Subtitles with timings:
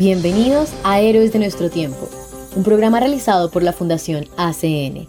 [0.00, 2.08] Bienvenidos a Héroes de nuestro tiempo,
[2.56, 5.08] un programa realizado por la Fundación ACN.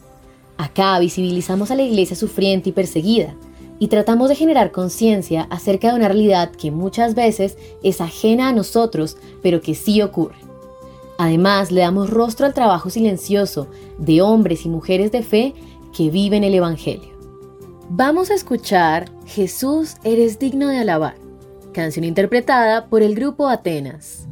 [0.58, 3.34] Acá visibilizamos a la iglesia sufriente y perseguida
[3.80, 8.52] y tratamos de generar conciencia acerca de una realidad que muchas veces es ajena a
[8.52, 10.36] nosotros, pero que sí ocurre.
[11.18, 15.54] Además, le damos rostro al trabajo silencioso de hombres y mujeres de fe
[15.96, 17.18] que viven el Evangelio.
[17.88, 21.16] Vamos a escuchar Jesús, eres digno de alabar,
[21.72, 24.28] canción interpretada por el grupo Atenas.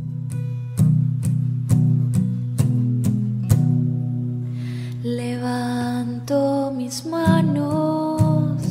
[6.30, 8.62] Levanto mis manos,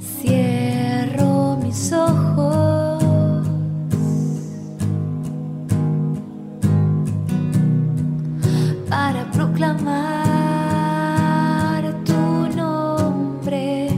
[0.00, 3.46] cierro mis ojos
[8.88, 9.84] para proclamar
[12.06, 13.90] tu nombre,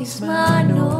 [0.00, 0.99] mis manos,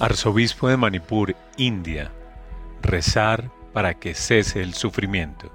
[0.00, 2.10] Arzobispo de Manipur, India.
[2.82, 5.52] Rezar para que cese el sufrimiento.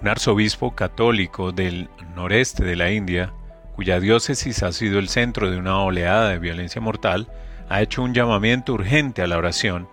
[0.00, 3.32] Un arzobispo católico del noreste de la India,
[3.74, 7.28] cuya diócesis ha sido el centro de una oleada de violencia mortal,
[7.68, 9.88] ha hecho un llamamiento urgente a la oración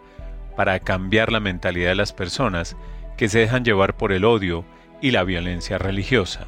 [0.55, 2.77] para cambiar la mentalidad de las personas
[3.17, 4.65] que se dejan llevar por el odio
[5.01, 6.45] y la violencia religiosa.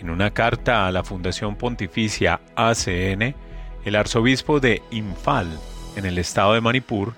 [0.00, 3.34] En una carta a la Fundación Pontificia ACN,
[3.84, 5.58] el arzobispo de Imphal,
[5.96, 7.14] en el estado de Manipur,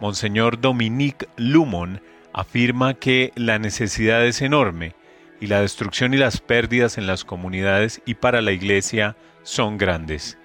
[0.00, 2.00] Monseñor Dominique Lumon,
[2.32, 4.94] afirma que la necesidad es enorme
[5.40, 10.38] y la destrucción y las pérdidas en las comunidades y para la iglesia son grandes.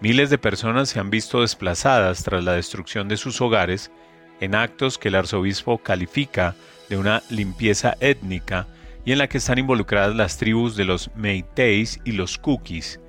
[0.00, 3.90] Miles de personas se han visto desplazadas tras la destrucción de sus hogares
[4.40, 6.56] en actos que el arzobispo califica
[6.88, 8.66] de una limpieza étnica
[9.04, 13.00] y en la que están involucradas las tribus de los Meiteis y los Kukis.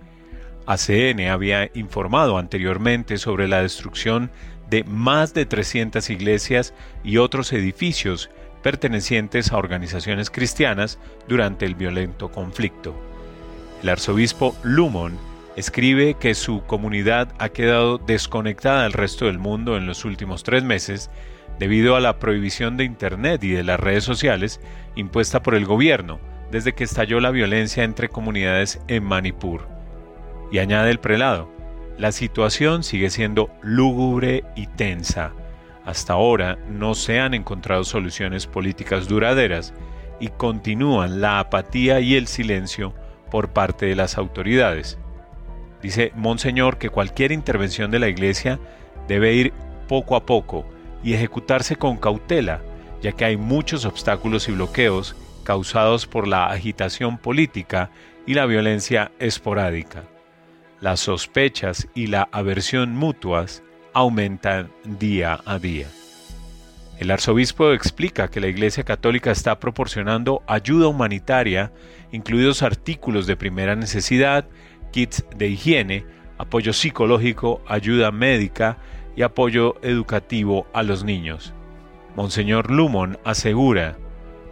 [0.66, 4.32] ACN había informado anteriormente sobre la destrucción
[4.70, 8.30] de más de 300 iglesias y otros edificios
[8.64, 12.96] pertenecientes a organizaciones cristianas durante el violento conflicto.
[13.84, 15.18] El arzobispo Lumon
[15.56, 20.64] escribe que su comunidad ha quedado desconectada del resto del mundo en los últimos tres
[20.64, 21.12] meses
[21.60, 24.60] debido a la prohibición de Internet y de las redes sociales
[24.96, 26.20] impuesta por el gobierno
[26.52, 29.75] desde que estalló la violencia entre comunidades en Manipur.
[30.52, 31.50] Y añade el prelado,
[31.98, 35.32] la situación sigue siendo lúgubre y tensa.
[35.86, 39.74] Hasta ahora no se han encontrado soluciones políticas duraderas
[40.20, 42.94] y continúan la apatía y el silencio
[43.32, 44.98] por parte de las autoridades.
[45.82, 48.60] Dice Monseñor que cualquier intervención de la Iglesia
[49.08, 49.54] debe ir
[49.88, 50.66] poco a poco
[51.04, 52.62] y ejecutarse con cautela,
[53.02, 57.92] ya que hay muchos obstáculos y bloqueos causados por la agitación política
[58.26, 60.04] y la violencia esporádica.
[60.82, 63.64] Las sospechas y la aversión mutuas
[63.94, 65.88] aumentan día a día.
[67.00, 71.72] El arzobispo explica que la Iglesia Católica está proporcionando ayuda humanitaria,
[72.12, 74.48] incluidos artículos de primera necesidad,
[74.92, 76.06] kits de higiene,
[76.38, 78.78] apoyo psicológico, ayuda médica
[79.16, 81.54] y apoyo educativo a los niños.
[82.16, 83.98] Monseñor Lumon asegura,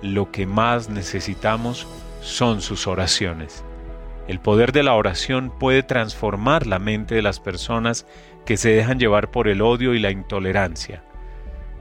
[0.02, 1.86] lo que más necesitamos
[2.22, 3.64] son sus oraciones.
[4.28, 8.06] El poder de la oración puede transformar la mente de las personas
[8.46, 11.04] que se dejan llevar por el odio y la intolerancia.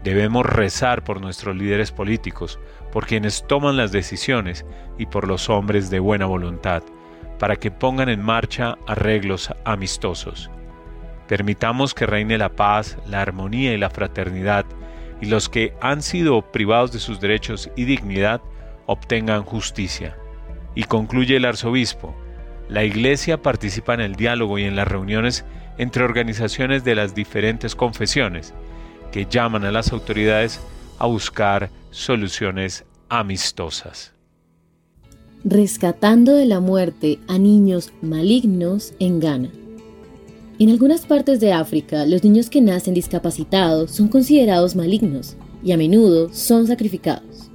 [0.02, 2.58] Debemos rezar por nuestros líderes políticos,
[2.90, 4.66] por quienes toman las decisiones
[4.98, 6.82] y por los hombres de buena voluntad,
[7.38, 10.50] para que pongan en marcha arreglos amistosos.
[11.28, 14.66] Permitamos que reine la paz, la armonía y la fraternidad,
[15.20, 18.40] y los que han sido privados de sus derechos y dignidad
[18.86, 20.16] obtengan justicia.
[20.74, 22.12] Y concluye el arzobispo,
[22.68, 25.44] la Iglesia participa en el diálogo y en las reuniones
[25.78, 28.54] entre organizaciones de las diferentes confesiones,
[29.10, 30.60] que llaman a las autoridades
[30.98, 34.12] a buscar soluciones amistosas.
[35.44, 39.50] Rescatando de la muerte a niños malignos en Ghana.
[40.58, 45.76] En algunas partes de África, los niños que nacen discapacitados son considerados malignos y a
[45.76, 47.50] menudo son sacrificados.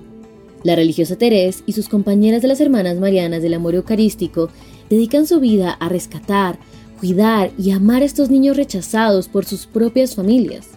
[0.64, 4.50] La religiosa Terés y sus compañeras de las Hermanas Marianas del Amor Eucarístico
[4.90, 6.58] dedican su vida a rescatar,
[7.00, 10.70] cuidar y amar a estos niños rechazados por sus propias familias.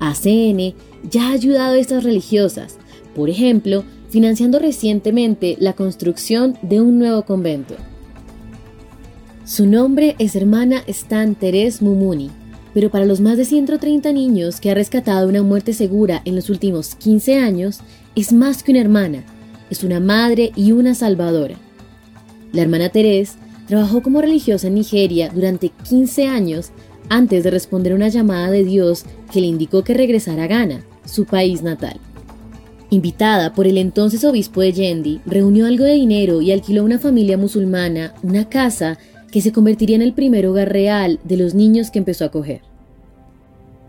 [0.00, 0.74] ACN
[1.10, 2.78] ya ha ayudado a estas religiosas,
[3.14, 7.76] por ejemplo, financiando recientemente la construcción de un nuevo convento.
[9.44, 12.30] Su nombre es hermana Stan Teres Mumuni,
[12.74, 16.50] pero para los más de 130 niños que ha rescatado una muerte segura en los
[16.50, 17.80] últimos 15 años,
[18.14, 19.24] es más que una hermana,
[19.70, 21.56] es una madre y una salvadora.
[22.52, 23.36] La hermana Teres
[23.66, 26.70] trabajó como religiosa en Nigeria durante 15 años
[27.08, 31.24] antes de responder una llamada de Dios que le indicó que regresara a Ghana, su
[31.24, 31.98] país natal.
[32.90, 36.98] Invitada por el entonces obispo de Yendi, reunió algo de dinero y alquiló a una
[36.98, 38.98] familia musulmana una casa
[39.30, 42.62] que se convertiría en el primer hogar real de los niños que empezó a acoger.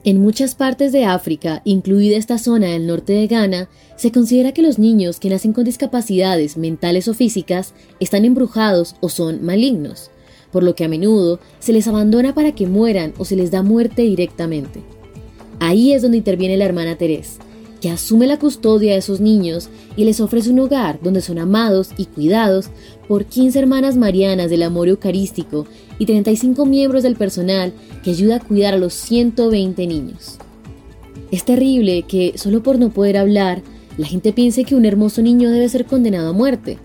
[0.06, 4.62] En muchas partes de África, incluida esta zona del norte de Ghana, se considera que
[4.62, 10.10] los niños que nacen con discapacidades mentales o físicas están embrujados o son malignos,
[10.54, 13.62] por lo que a menudo se les abandona para que mueran o se les da
[13.62, 14.80] muerte directamente.
[15.60, 17.42] Ahí es donde interviene la hermana Teresa,
[17.82, 21.92] que asume la custodia de esos niños y les ofrece un hogar donde son amados
[21.98, 22.70] y cuidados
[23.08, 25.66] por 15 hermanas marianas del amor eucarístico
[25.98, 27.74] y 35 miembros del personal
[28.04, 30.38] que ayuda a cuidar a los 120 niños.
[31.32, 33.62] Es terrible que, solo por no poder hablar,
[33.98, 36.78] la gente piense que un hermoso niño debe ser condenado a muerte,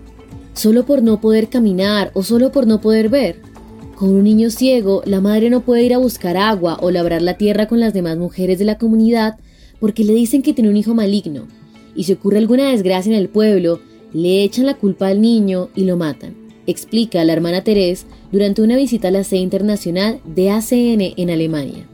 [0.53, 3.41] solo por no poder caminar o solo por no poder ver.
[3.95, 7.37] Con un niño ciego, la madre no puede ir a buscar agua o labrar la
[7.37, 9.37] tierra con las demás mujeres de la comunidad
[9.79, 11.47] porque le dicen que tiene un hijo maligno,
[11.95, 13.79] y si ocurre alguna desgracia en el pueblo,
[14.13, 16.35] le echan la culpa al niño y lo matan,
[16.67, 21.85] explica la hermana Terés durante una visita a la sede internacional de ACN en Alemania.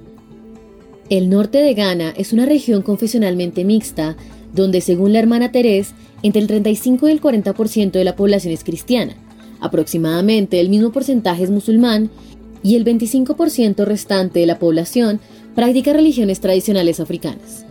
[1.09, 4.15] El norte de Ghana es una región confesionalmente mixta,
[4.53, 5.93] donde según la hermana Terés,
[6.23, 9.15] entre el 35 y el 40% de la población es cristiana,
[9.59, 12.09] aproximadamente el mismo porcentaje es musulmán
[12.63, 15.19] y el 25% restante de la población
[15.55, 17.65] practica religiones tradicionales africanas.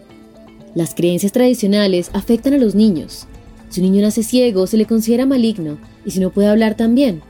[0.74, 3.26] Las creencias tradicionales afectan a los niños.
[3.68, 7.22] Si un niño nace ciego, se le considera maligno, y si no puede hablar también.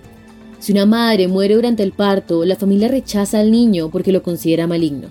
[0.58, 4.66] Si una madre muere durante el parto, la familia rechaza al niño porque lo considera
[4.66, 5.08] maligno.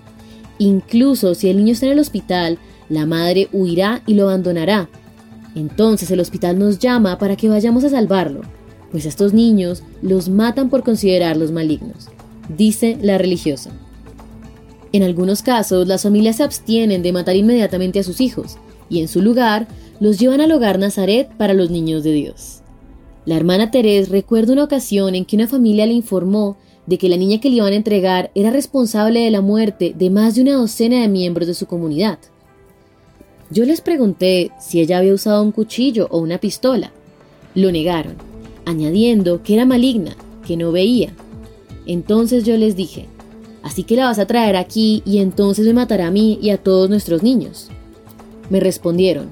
[0.58, 4.88] Incluso si el niño está en el hospital, la madre huirá y lo abandonará.
[5.56, 8.42] Entonces el hospital nos llama para que vayamos a salvarlo,
[8.92, 12.08] pues estos niños los matan por considerarlos malignos,
[12.56, 13.70] dice la religiosa.
[14.92, 19.08] En algunos casos, las familias se abstienen de matar inmediatamente a sus hijos y en
[19.08, 19.68] su lugar
[20.00, 22.60] los llevan al hogar Nazaret para los niños de Dios.
[23.24, 26.56] La hermana Terés recuerda una ocasión en que una familia le informó
[26.86, 30.10] de que la niña que le iban a entregar era responsable de la muerte de
[30.10, 32.18] más de una docena de miembros de su comunidad.
[33.50, 36.92] Yo les pregunté si ella había usado un cuchillo o una pistola.
[37.54, 38.14] Lo negaron,
[38.64, 40.16] añadiendo que era maligna,
[40.46, 41.12] que no veía.
[41.86, 43.06] Entonces yo les dije,
[43.62, 46.58] así que la vas a traer aquí y entonces me matará a mí y a
[46.58, 47.68] todos nuestros niños.
[48.48, 49.28] Me respondieron,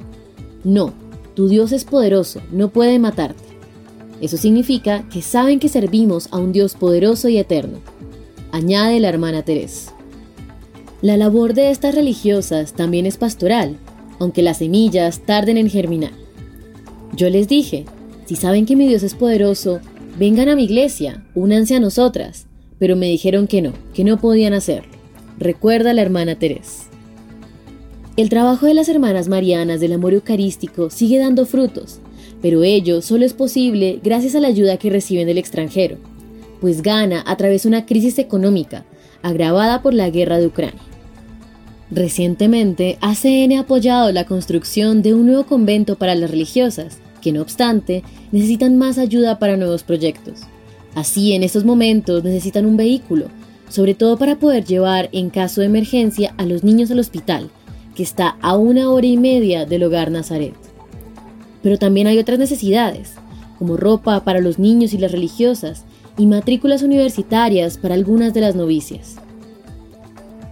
[0.64, 0.92] no,
[1.34, 3.44] tu Dios es poderoso, no puede matarte.
[4.20, 7.78] Eso significa que saben que servimos a un Dios poderoso y eterno,
[8.50, 9.92] añade la hermana Teresa.
[11.00, 13.76] La labor de estas religiosas también es pastoral,
[14.18, 16.10] aunque las semillas tarden en germinar.
[17.14, 17.84] Yo les dije,
[18.26, 19.78] si saben que mi Dios es poderoso,
[20.18, 22.47] vengan a mi iglesia, únanse a nosotras,
[22.78, 24.92] pero me dijeron que no, que no podían hacerlo.
[25.38, 26.84] Recuerda la hermana Teresa.
[28.16, 32.00] El trabajo de las hermanas marianas del amor eucarístico sigue dando frutos,
[32.42, 35.98] pero ello solo es posible gracias a la ayuda que reciben del extranjero.
[36.60, 38.84] pues gana a través de una crisis económica
[39.22, 40.80] agravada por la guerra de Ucrania.
[41.90, 47.42] Recientemente, ACN ha apoyado la construcción de un nuevo convento para las religiosas, que no
[47.42, 50.40] obstante necesitan más ayuda para nuevos proyectos.
[50.94, 53.26] Así, en estos momentos necesitan un vehículo,
[53.68, 57.50] sobre todo para poder llevar en caso de emergencia a los niños al hospital,
[57.94, 60.54] que está a una hora y media del hogar Nazaret.
[61.62, 63.14] Pero también hay otras necesidades,
[63.58, 65.84] como ropa para los niños y las religiosas,
[66.16, 69.16] y matrículas universitarias para algunas de las novicias.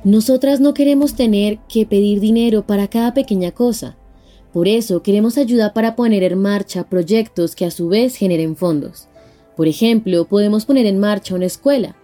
[0.05, 3.97] Nosotras no queremos tener que pedir dinero para cada pequeña cosa.
[4.53, 9.09] Por eso queremos ayuda para poner en marcha proyectos que a su vez generen fondos.
[9.57, 11.97] Por ejemplo, podemos poner en marcha una escuela.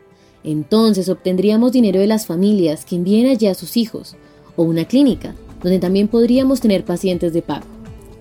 [0.42, 4.16] Entonces obtendríamos dinero de las familias que envíen allí a sus hijos,
[4.56, 7.66] o una clínica, donde también podríamos tener pacientes de pago,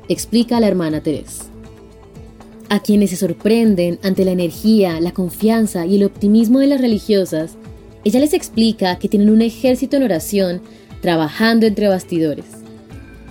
[0.07, 1.51] explica la hermana Teresa
[2.71, 7.57] a quienes se sorprenden ante la energía, la confianza y el optimismo de las religiosas,
[8.05, 10.61] ella les explica que tienen un ejército en oración
[11.01, 12.45] trabajando entre bastidores.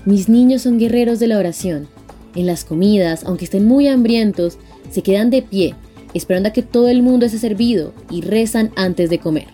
[0.05, 1.89] Mis niños son guerreros de la oración.
[2.35, 4.59] En las comidas, aunque estén muy hambrientos,
[4.91, 5.75] se quedan de pie,
[6.15, 9.49] esperando a que todo el mundo esté servido y rezan antes de comer.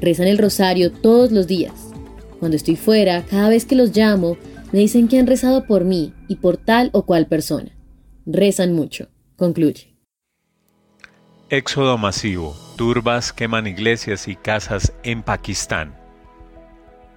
[0.00, 1.90] Rezan el rosario todos los días.
[2.38, 4.36] Cuando estoy fuera, cada vez que los llamo,
[4.72, 7.72] me dicen que han rezado por mí y por tal o cual persona
[8.26, 9.08] rezan mucho.
[9.36, 9.96] Concluye.
[11.48, 12.56] Éxodo masivo.
[12.76, 15.94] Turbas queman iglesias y casas en Pakistán.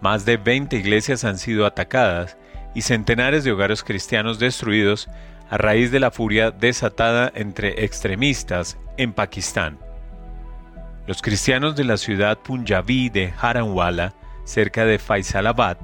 [0.02, 2.38] Más de 20 iglesias han sido atacadas
[2.76, 5.08] y centenares de hogares cristianos destruidos
[5.54, 9.78] a raíz de la furia desatada entre extremistas en Pakistán.
[11.06, 15.78] Los cristianos de la ciudad punjabí de Haranwala, cerca de Faisalabad,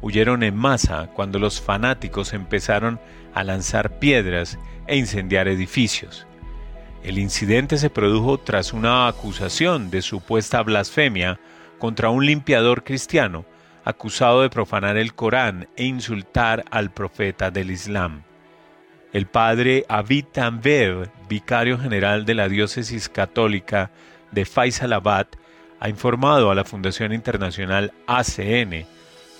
[0.00, 2.98] huyeron en masa cuando los fanáticos empezaron
[3.34, 6.26] a lanzar piedras e incendiar edificios.
[7.02, 11.38] El incidente se produjo tras una acusación de supuesta blasfemia
[11.78, 13.44] contra un limpiador cristiano
[13.84, 18.22] acusado de profanar el Corán e insultar al profeta del Islam.
[19.12, 19.84] El padre
[20.32, 23.90] Tanver, vicario general de la diócesis católica
[24.30, 25.26] de Faisalabad,
[25.80, 28.86] ha informado a la Fundación Internacional ACN,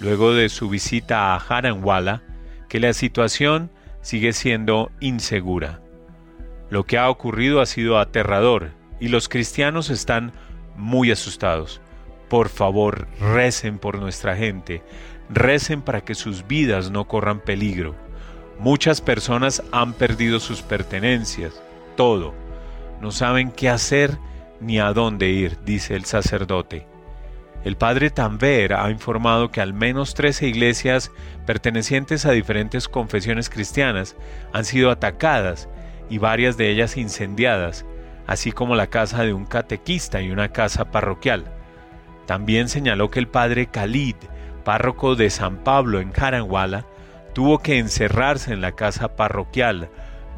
[0.01, 2.23] luego de su visita a Haranwala,
[2.69, 5.81] que la situación sigue siendo insegura.
[6.69, 10.33] Lo que ha ocurrido ha sido aterrador y los cristianos están
[10.77, 11.81] muy asustados.
[12.29, 14.83] Por favor, recen por nuestra gente,
[15.29, 17.95] recen para que sus vidas no corran peligro.
[18.61, 21.63] Muchas personas han perdido sus pertenencias,
[21.97, 22.35] todo.
[23.01, 24.19] No saben qué hacer
[24.61, 26.87] ni a dónde ir, dice el sacerdote.
[27.65, 31.11] El padre Tanver ha informado que al menos 13 iglesias
[31.47, 34.15] pertenecientes a diferentes confesiones cristianas
[34.53, 35.71] han sido atacadas
[36.11, 37.87] y varias de ellas incendiadas,
[38.27, 41.51] así como la casa de un catequista y una casa parroquial.
[42.27, 44.17] También señaló que el padre Khalid,
[44.65, 46.85] párroco de San Pablo en Caranguala,
[47.33, 49.89] tuvo que encerrarse en la casa parroquial,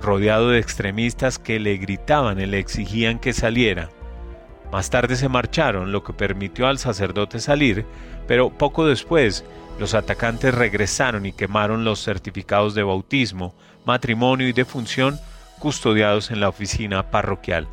[0.01, 3.91] rodeado de extremistas que le gritaban y le exigían que saliera.
[4.73, 7.85] Más tarde se marcharon, lo que permitió al sacerdote salir,
[8.27, 9.45] pero poco después
[9.79, 15.19] los atacantes regresaron y quemaron los certificados de bautismo, matrimonio y defunción
[15.59, 17.69] custodiados en la oficina parroquial.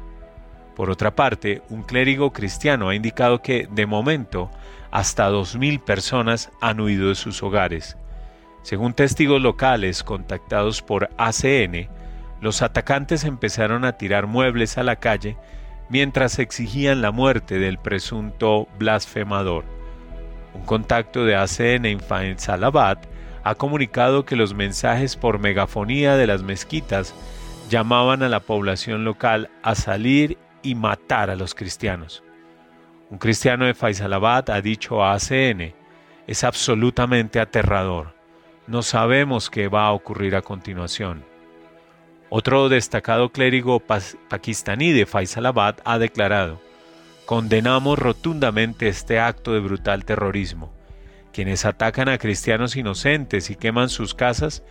[0.76, 4.50] Por otra parte, un clérigo cristiano ha indicado que, de momento,
[4.92, 7.98] hasta 2.000 personas han huido de sus hogares.
[8.62, 11.90] Según testigos locales contactados por ACN,
[12.42, 15.38] los atacantes empezaron a tirar muebles a la calle
[15.90, 19.66] mientras exigían la muerte del presunto blasfemador.
[20.54, 23.00] Un contacto de ACN en Faisalabad
[23.44, 27.16] ha comunicado que los mensajes por megafonía de las mezquitas
[27.70, 32.24] llamaban a la población local a salir y matar a los cristianos.
[33.10, 35.74] Un cristiano de Faisalabad ha dicho a ACN,
[36.28, 38.19] es absolutamente aterrador.
[38.70, 41.26] No sabemos qué va a ocurrir a continuación.
[42.30, 46.62] Otro destacado clérigo pakistaní de Faisalabad ha declarado,
[47.26, 50.72] condenamos rotundamente este acto de brutal terrorismo.
[51.34, 54.62] Quienes atacan a cristianos inocentes y queman sus casas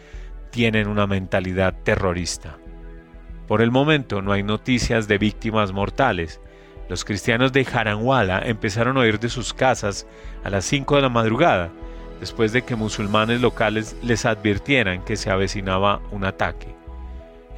[0.53, 2.57] tienen una mentalidad terrorista.
[3.49, 6.41] Por el momento no hay noticias de víctimas mortales.
[6.89, 10.07] Los cristianos de Haranwala empezaron a huir de sus casas
[10.45, 11.73] a las 5 de la madrugada,
[12.21, 16.75] después de que musulmanes locales les advirtieran que se avecinaba un ataque.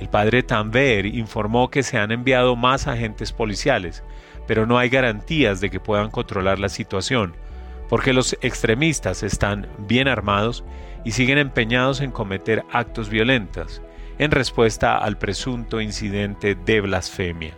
[0.00, 4.02] El padre Tanver informó que se han enviado más agentes policiales,
[4.46, 7.34] pero no hay garantías de que puedan controlar la situación,
[7.88, 10.64] porque los extremistas están bien armados
[11.04, 13.82] y siguen empeñados en cometer actos violentos,
[14.18, 17.56] en respuesta al presunto incidente de blasfemia.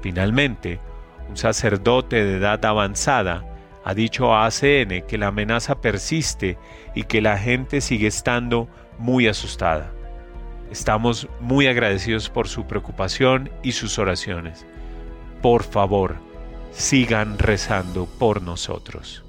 [0.00, 0.80] Finalmente,
[1.28, 3.44] un sacerdote de edad avanzada
[3.88, 6.58] ha dicho a ACN que la amenaza persiste
[6.94, 8.68] y que la gente sigue estando
[8.98, 9.94] muy asustada.
[10.70, 14.66] Estamos muy agradecidos por su preocupación y sus oraciones.
[15.40, 16.16] Por favor,
[16.70, 19.24] sigan rezando por nosotros.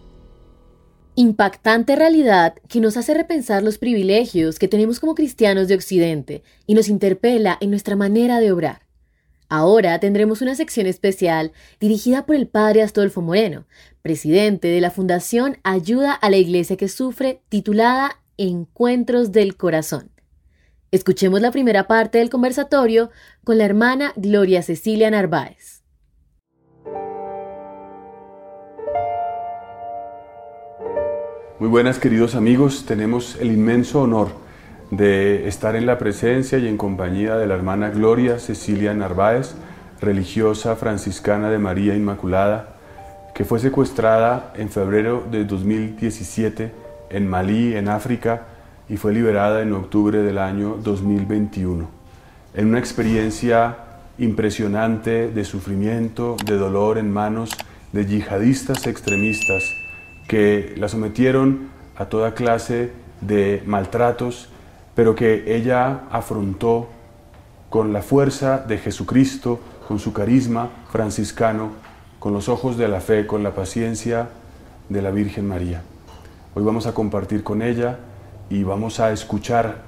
[1.15, 6.73] Impactante realidad que nos hace repensar los privilegios que tenemos como cristianos de Occidente y
[6.73, 8.88] nos interpela en nuestra manera de obrar.
[9.51, 13.65] Ahora tendremos una sección especial dirigida por el Padre Astolfo Moreno,
[14.03, 20.11] presidente de la Fundación Ayuda a la Iglesia que Sufre, titulada Encuentros del Corazón.
[20.91, 23.09] Escuchemos la primera parte del conversatorio
[23.43, 25.81] con la hermana Gloria Cecilia Narváez.
[31.57, 34.48] Muy buenas queridos amigos, tenemos el inmenso honor
[34.91, 39.55] de estar en la presencia y en compañía de la hermana Gloria Cecilia Narváez,
[40.01, 42.75] religiosa franciscana de María Inmaculada,
[43.35, 46.71] que fue secuestrada en febrero de 2017
[47.09, 48.43] en Malí, en África,
[48.87, 51.87] y fue liberada en octubre del año 2021.
[52.55, 53.77] En una experiencia
[54.17, 57.51] impresionante de sufrimiento, de dolor en manos
[57.93, 59.63] de yihadistas extremistas
[60.27, 62.91] que la sometieron a toda clase
[63.21, 64.49] de maltratos
[64.99, 66.89] pero que ella afrontó
[67.69, 71.69] con la fuerza de Jesucristo, con su carisma franciscano,
[72.19, 74.27] con los ojos de la fe, con la paciencia
[74.89, 75.83] de la Virgen María.
[76.53, 77.97] Hoy vamos a compartir con ella
[78.49, 79.83] y vamos a escuchar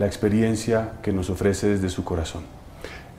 [0.00, 2.42] la experiencia que nos ofrece desde su corazón.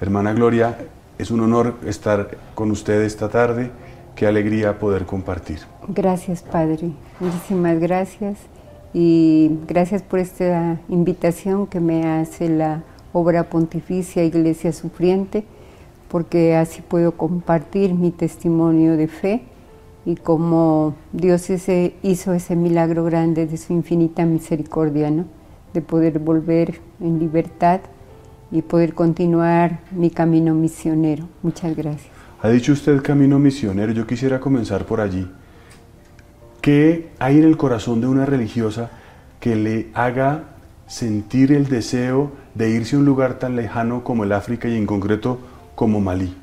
[0.02, 0.78] Hermana Gloria,
[1.18, 3.72] es un honor estar con usted esta tarde.
[4.18, 5.60] Qué alegría poder compartir.
[5.88, 6.92] Gracias, Padre.
[7.22, 8.38] Muchísimas gracias
[8.94, 15.44] y gracias por esta invitación que me hace la obra pontificia Iglesia Sufriente,
[16.08, 19.44] porque así puedo compartir mi testimonio de fe
[20.06, 25.26] y cómo Dios hizo ese milagro grande de su infinita misericordia, ¿no?
[25.74, 27.82] de poder volver en libertad
[28.52, 31.28] y poder continuar mi camino misionero.
[31.44, 32.10] Muchas gracias.
[32.42, 35.28] Ha dicho usted camino misionero, yo quisiera comenzar por allí.
[36.68, 38.90] ¿Qué hay en el corazón de una religiosa
[39.40, 40.44] que le haga
[40.86, 44.86] sentir el deseo de irse a un lugar tan lejano como el África y en
[44.86, 45.38] concreto
[45.76, 46.36] como Malí?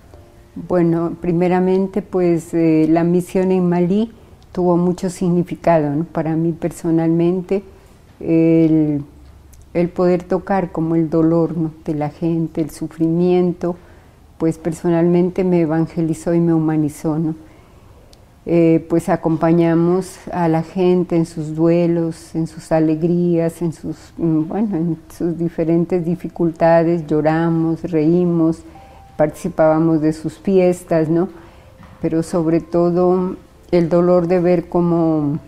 [0.54, 4.12] Bueno, primeramente pues eh, la misión en Malí
[4.52, 7.62] tuvo mucho significado para mí personalmente,
[8.18, 9.04] el,
[9.94, 13.76] poder tocar como el dolor de la gente, el sufrimiento,
[14.38, 17.18] pues personalmente me evangelizó y me humanizó.
[17.18, 17.34] ¿no?
[18.46, 24.48] Eh, pues acompañamos a la gente en sus duelos, en sus alegrías, en sus, mm,
[24.48, 28.62] bueno, en sus diferentes dificultades, lloramos, reímos,
[29.16, 31.30] participábamos de sus fiestas, ¿no?
[32.02, 33.36] Pero sobre todo
[33.70, 35.38] el dolor de ver cómo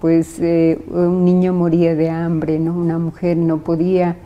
[0.00, 2.74] pues eh, un niño moría de hambre, ¿no?
[2.74, 4.16] Una mujer no podía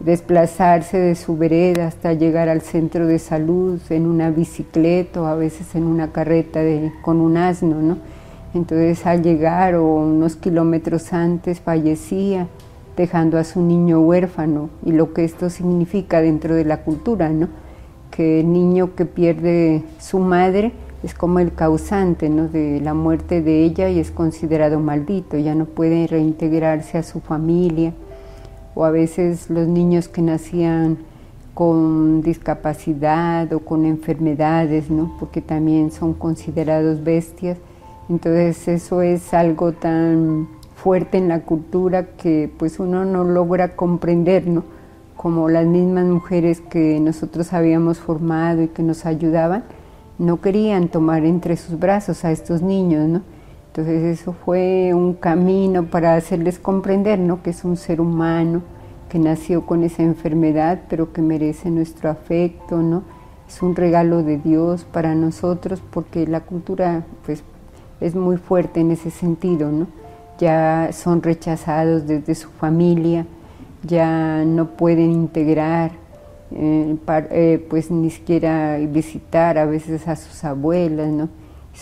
[0.00, 5.34] desplazarse de su vereda hasta llegar al centro de salud en una bicicleta o a
[5.34, 6.60] veces en una carreta
[7.02, 7.98] con un asno, ¿no?
[8.54, 12.48] Entonces al llegar o unos kilómetros antes fallecía,
[12.96, 17.48] dejando a su niño huérfano y lo que esto significa dentro de la cultura, ¿no?
[18.10, 22.48] Que el niño que pierde su madre es como el causante ¿no?
[22.48, 27.20] de la muerte de ella y es considerado maldito, ya no puede reintegrarse a su
[27.20, 27.94] familia
[28.74, 30.98] o a veces los niños que nacían
[31.54, 35.16] con discapacidad o con enfermedades, ¿no?
[35.18, 37.58] porque también son considerados bestias.
[38.08, 44.46] Entonces eso es algo tan fuerte en la cultura que pues uno no logra comprender,
[44.46, 44.64] ¿no?
[45.20, 49.64] como las mismas mujeres que nosotros habíamos formado y que nos ayudaban,
[50.18, 53.20] no querían tomar entre sus brazos a estos niños, ¿no?
[53.70, 57.40] Entonces eso fue un camino para hacerles comprender ¿no?
[57.40, 58.62] que es un ser humano
[59.08, 63.02] que nació con esa enfermedad, pero que merece nuestro afecto, ¿no?
[63.48, 67.42] Es un regalo de Dios para nosotros porque la cultura pues,
[68.00, 69.88] es muy fuerte en ese sentido, ¿no?
[70.38, 73.26] Ya son rechazados desde su familia,
[73.82, 75.90] ya no pueden integrar,
[76.52, 76.96] eh,
[77.30, 81.28] eh, pues ni siquiera visitar a veces a sus abuelas, ¿no?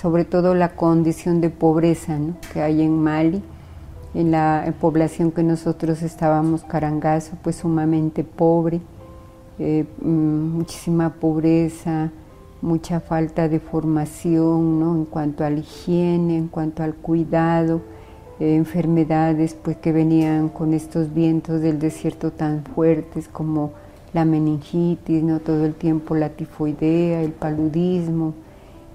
[0.01, 2.19] Sobre todo la condición de pobreza
[2.53, 3.43] que hay en Mali,
[4.15, 8.81] en la población que nosotros estábamos, Carangazo, pues sumamente pobre,
[9.59, 10.09] eh, mm,
[10.57, 12.13] muchísima pobreza,
[12.63, 14.95] mucha falta de formación ¿no?
[14.95, 17.81] en cuanto a la higiene, en cuanto al cuidado,
[18.39, 23.73] eh, enfermedades pues que venían con estos vientos del desierto tan fuertes como
[24.13, 25.41] la meningitis, ¿no?
[25.41, 28.35] todo el tiempo la tifoidea, el paludismo,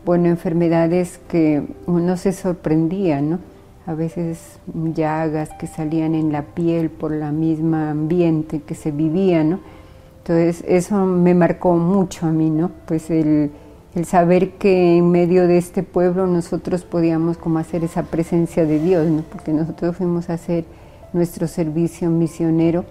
[0.05, 3.39] bueno, enfermedades que uno se sorprendía, ¿no?
[3.85, 4.59] A veces
[4.93, 9.59] llagas que salían en la piel por la misma ambiente que se vivía, ¿no?
[10.19, 12.71] Entonces eso me marcó mucho a mí, ¿no?
[12.85, 13.51] Pues el,
[13.95, 18.79] el saber que en medio de este pueblo nosotros podíamos como hacer esa presencia de
[18.79, 19.23] Dios, ¿no?
[19.23, 20.65] Porque nosotros fuimos a hacer
[21.11, 22.85] nuestro servicio misionero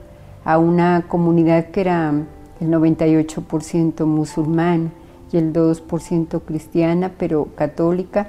[0.44, 2.12] a una comunidad que era
[2.61, 4.92] el 98% musulmán
[5.33, 8.29] y el 2% cristiana, pero católica,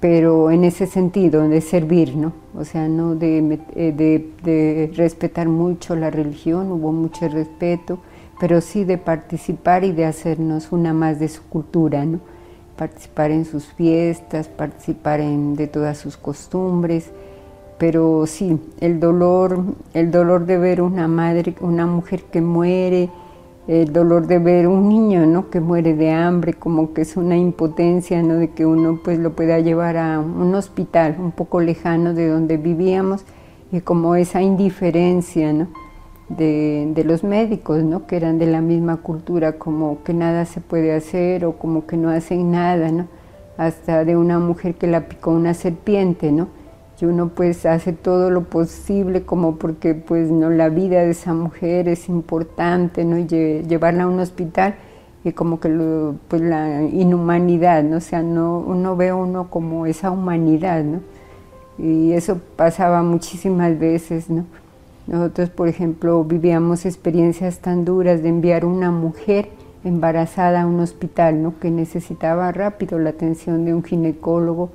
[0.00, 2.32] pero en ese sentido, de servir, ¿no?
[2.56, 7.98] O sea, no de, eh, de, de respetar mucho la religión, hubo mucho respeto,
[8.40, 12.20] pero sí de participar y de hacernos una más de su cultura, ¿no?
[12.76, 17.10] Participar en sus fiestas, participar en, de todas sus costumbres,
[17.80, 23.08] pero sí, el dolor, el dolor de ver una madre, una mujer que muere,
[23.66, 25.50] el dolor de ver un niño, ¿no?
[25.50, 28.34] Que muere de hambre, como que es una impotencia, ¿no?
[28.34, 32.56] De que uno pues lo pueda llevar a un hospital un poco lejano de donde
[32.56, 33.24] vivíamos
[33.70, 35.68] y como esa indiferencia, ¿no?
[36.28, 38.06] De, de, los médicos, ¿no?
[38.06, 41.96] que eran de la misma cultura, como que nada se puede hacer o como que
[41.96, 43.08] no hacen nada, ¿no?
[43.60, 46.48] hasta de una mujer que la picó una serpiente, ¿no?
[47.00, 51.32] Y uno pues hace todo lo posible como porque pues no la vida de esa
[51.32, 54.74] mujer es importante no llevarla a un hospital
[55.24, 55.68] y como que
[56.28, 61.00] pues la inhumanidad no o sea no uno ve uno como esa humanidad no
[61.78, 64.44] y eso pasaba muchísimas veces no
[65.06, 69.48] nosotros por ejemplo vivíamos experiencias tan duras de enviar una mujer
[69.84, 74.70] embarazada a un hospital no que necesitaba rápido la atención de un ginecólogo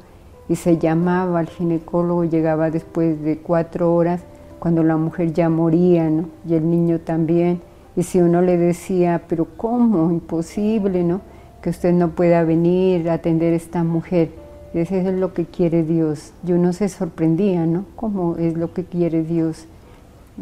[0.47, 4.21] y se llamaba al ginecólogo, llegaba después de cuatro horas,
[4.59, 6.25] cuando la mujer ya moría, ¿no?
[6.47, 7.61] Y el niño también.
[7.95, 10.11] Y si uno le decía, pero ¿cómo?
[10.11, 11.21] Imposible, ¿no?
[11.61, 14.29] Que usted no pueda venir a atender a esta mujer.
[14.73, 16.33] Eso es lo que quiere Dios.
[16.45, 17.85] Y uno se sorprendía, ¿no?
[17.95, 19.67] ¿Cómo es lo que quiere Dios?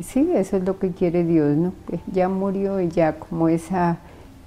[0.02, 1.72] sí, eso es lo que quiere Dios, ¿no?
[1.86, 4.00] Pues ya murió y ya como esa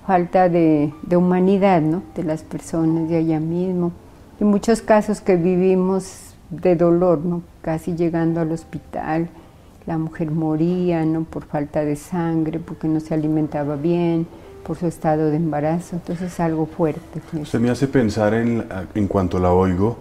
[0.04, 2.02] falta de, de humanidad, ¿no?
[2.16, 3.92] De las personas de allá mismo
[4.40, 7.42] y muchos casos que vivimos de dolor, ¿no?
[7.62, 9.28] casi llegando al hospital,
[9.86, 11.24] la mujer moría ¿no?
[11.24, 14.26] por falta de sangre, porque no se alimentaba bien,
[14.66, 17.20] por su estado de embarazo, entonces es algo fuerte.
[17.40, 19.98] Usted me hace pensar en, en cuanto la oigo,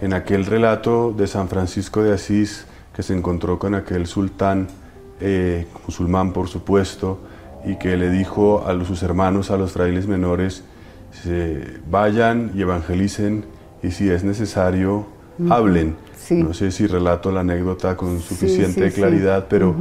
[0.00, 4.66] en aquel relato de San Francisco de Asís que se encontró con aquel sultán,
[5.20, 7.20] eh, musulmán por supuesto,
[7.64, 10.64] y que le dijo a sus hermanos, a los frailes menores,
[11.88, 13.44] vayan y evangelicen
[13.82, 15.06] y si es necesario,
[15.48, 15.96] hablen.
[16.30, 19.74] No sé si relato la anécdota con suficiente claridad, pero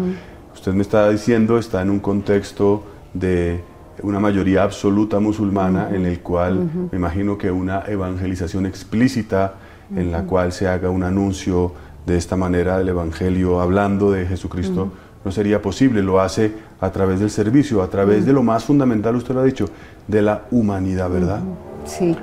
[0.53, 2.83] usted me está diciendo, está en un contexto
[3.13, 3.61] de
[4.03, 9.55] una mayoría absoluta musulmana en el cual me imagino que una evangelización explícita
[9.95, 11.73] en la cual se haga un anuncio
[12.05, 14.91] de esta manera del Evangelio hablando de Jesucristo
[15.25, 19.15] no sería posible, lo hace a través del servicio, a través de lo más fundamental,
[19.15, 19.67] usted lo ha dicho,
[20.07, 21.41] de la humanidad, ¿verdad?
[21.85, 22.15] Sí.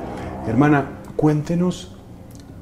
[0.46, 0.86] Hermana,
[1.24, 1.90] Cuéntenos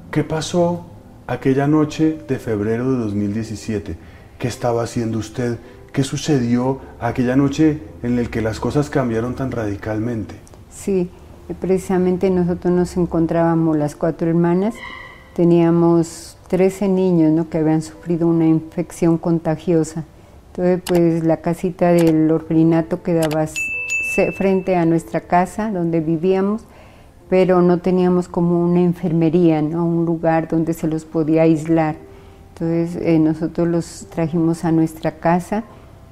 [0.09, 0.85] qué pasó
[1.27, 3.97] aquella noche de febrero de 2017.
[4.39, 5.57] ¿Qué estaba haciendo usted?
[5.91, 10.35] ¿Qué sucedió aquella noche en la que las cosas cambiaron tan radicalmente?
[10.71, 11.09] Sí,
[11.59, 14.75] precisamente nosotros nos encontrábamos las cuatro hermanas,
[15.35, 17.49] teníamos 13 niños ¿no?
[17.49, 20.05] que habían sufrido una infección contagiosa.
[20.51, 23.45] Entonces, pues la casita del orfanato quedaba
[24.37, 26.63] frente a nuestra casa donde vivíamos
[27.33, 29.87] pero no teníamos como una enfermería, ¿no?
[29.87, 31.95] un lugar donde se los podía aislar.
[32.49, 35.63] Entonces eh, nosotros los trajimos a nuestra casa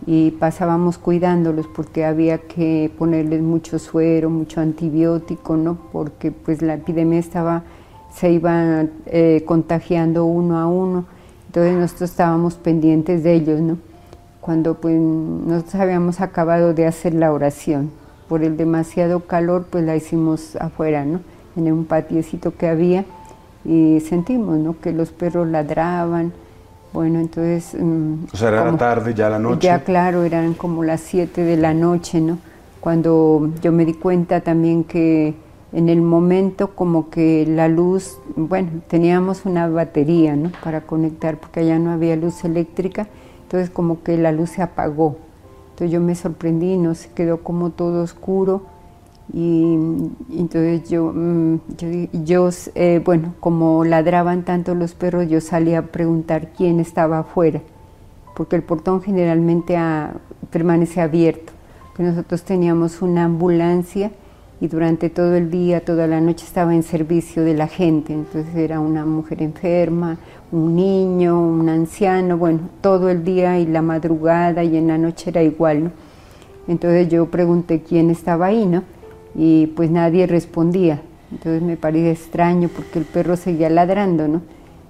[0.07, 5.77] y pasábamos cuidándolos porque había que ponerles mucho suero, mucho antibiótico, ¿no?
[5.91, 7.65] porque pues la epidemia estaba,
[8.11, 11.05] se iba eh, contagiando uno a uno.
[11.45, 13.77] Entonces nosotros estábamos pendientes de ellos, ¿no?
[14.39, 18.00] Cuando pues nosotros habíamos acabado de hacer la oración
[18.31, 21.19] por el demasiado calor, pues la hicimos afuera, ¿no?
[21.57, 23.03] En un patiecito que había
[23.65, 24.79] y sentimos, ¿no?
[24.79, 26.31] Que los perros ladraban.
[26.93, 27.75] Bueno, entonces...
[27.77, 29.67] Mm, o sea, era la tarde, ya la noche.
[29.67, 32.37] Ya, claro, eran como las 7 de la noche, ¿no?
[32.79, 35.35] Cuando yo me di cuenta también que
[35.73, 40.53] en el momento como que la luz, bueno, teníamos una batería, ¿no?
[40.63, 43.07] Para conectar, porque allá no había luz eléctrica,
[43.43, 45.17] entonces como que la luz se apagó
[45.85, 48.63] yo me sorprendí, no se quedó como todo oscuro
[49.33, 49.75] y,
[50.37, 51.59] entonces yo, mm,
[52.25, 57.61] yo, eh, bueno, como ladraban tanto los perros, yo salí a preguntar quién estaba afuera,
[58.35, 59.77] porque el portón generalmente
[60.49, 61.53] permanece abierto.
[61.95, 64.11] pues nosotros teníamos una ambulancia
[64.61, 68.13] y durante todo el día, toda la noche estaba en servicio de la gente.
[68.13, 70.19] Entonces era una mujer enferma,
[70.51, 75.31] un niño, un anciano, bueno, todo el día y la madrugada y en la noche
[75.31, 75.91] era igual, ¿no?
[76.67, 78.83] Entonces yo pregunté quién estaba ahí, ¿no?
[79.33, 81.01] Y pues nadie respondía.
[81.31, 84.41] Entonces me parecía extraño porque el perro seguía ladrando, ¿no?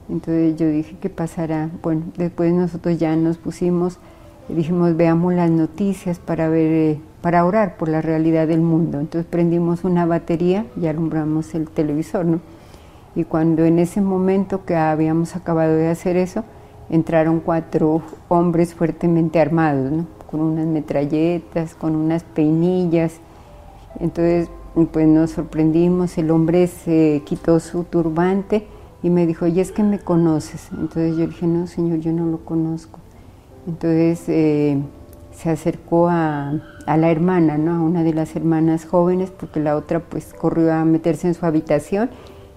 [0.10, 1.69] Entonces yo dije, ¿qué pasará?
[1.81, 3.99] Bueno, después nosotros ya nos pusimos,
[4.47, 8.99] dijimos, veamos las noticias para ver, eh, para orar por la realidad del mundo.
[8.99, 12.39] Entonces prendimos una batería y alumbramos el televisor, ¿no?
[13.15, 16.43] Y cuando en ese momento que habíamos acabado de hacer eso,
[16.89, 20.06] entraron cuatro hombres fuertemente armados, ¿no?
[20.30, 23.19] Con unas metralletas, con unas peinillas.
[23.99, 24.49] Entonces,
[24.93, 28.65] pues nos sorprendimos, el hombre se quitó su turbante
[29.04, 30.69] y me dijo, y es que me conoces.
[30.71, 33.01] Entonces yo dije, no, señor, yo no lo conozco.
[33.67, 34.78] Entonces eh,
[35.34, 36.54] se acercó a,
[36.86, 37.76] a, la hermana, ¿no?
[37.76, 41.45] a una de las hermanas jóvenes, porque la otra pues corrió a meterse en su
[41.45, 42.10] habitación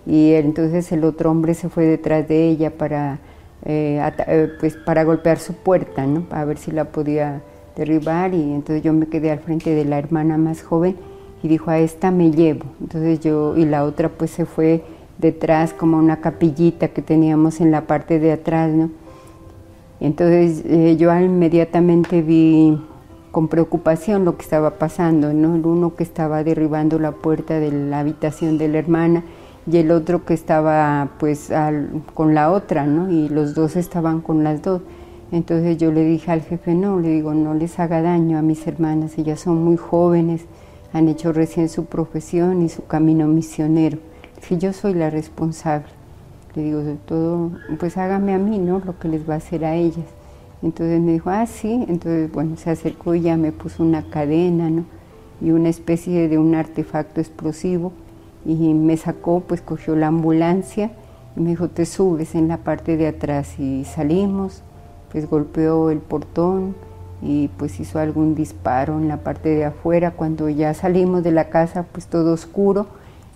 [0.06, 3.18] y entonces el otro hombre se fue detrás de ella para,
[3.64, 6.22] eh, eh, pues para golpear su puerta, ¿no?
[6.22, 7.42] para ver si la podía
[7.76, 10.96] derribar y entonces yo me quedé al frente de la hermana más joven
[11.42, 12.64] y dijo, a esta me llevo.
[12.80, 14.82] Entonces yo, y la otra pues se fue
[15.18, 18.90] detrás como una capillita que teníamos en la parte de atrás, ¿no?
[20.04, 22.78] Entonces eh, yo inmediatamente vi
[23.30, 25.54] con preocupación lo que estaba pasando, ¿no?
[25.54, 29.24] El uno que estaba derribando la puerta de la habitación de la hermana
[29.66, 31.50] y el otro que estaba pues
[32.12, 33.10] con la otra, ¿no?
[33.10, 34.82] Y los dos estaban con las dos.
[35.32, 38.66] Entonces yo le dije al jefe, no, le digo, no les haga daño a mis
[38.66, 40.42] hermanas, ellas son muy jóvenes,
[40.92, 43.96] han hecho recién su profesión y su camino misionero.
[44.46, 46.03] Que yo soy la responsable.
[46.54, 48.80] Le digo, todo, pues hágame a mí, ¿no?
[48.84, 50.06] Lo que les va a hacer a ellas.
[50.62, 51.84] Entonces me dijo, ah, sí.
[51.88, 54.84] Entonces, bueno, se acercó y ya me puso una cadena, ¿no?
[55.40, 57.92] Y una especie de un artefacto explosivo
[58.44, 60.92] y me sacó, pues cogió la ambulancia
[61.36, 64.62] y me dijo, te subes en la parte de atrás y salimos,
[65.10, 66.74] pues golpeó el portón
[67.22, 70.12] y pues hizo algún disparo en la parte de afuera.
[70.12, 72.86] Cuando ya salimos de la casa, pues todo oscuro,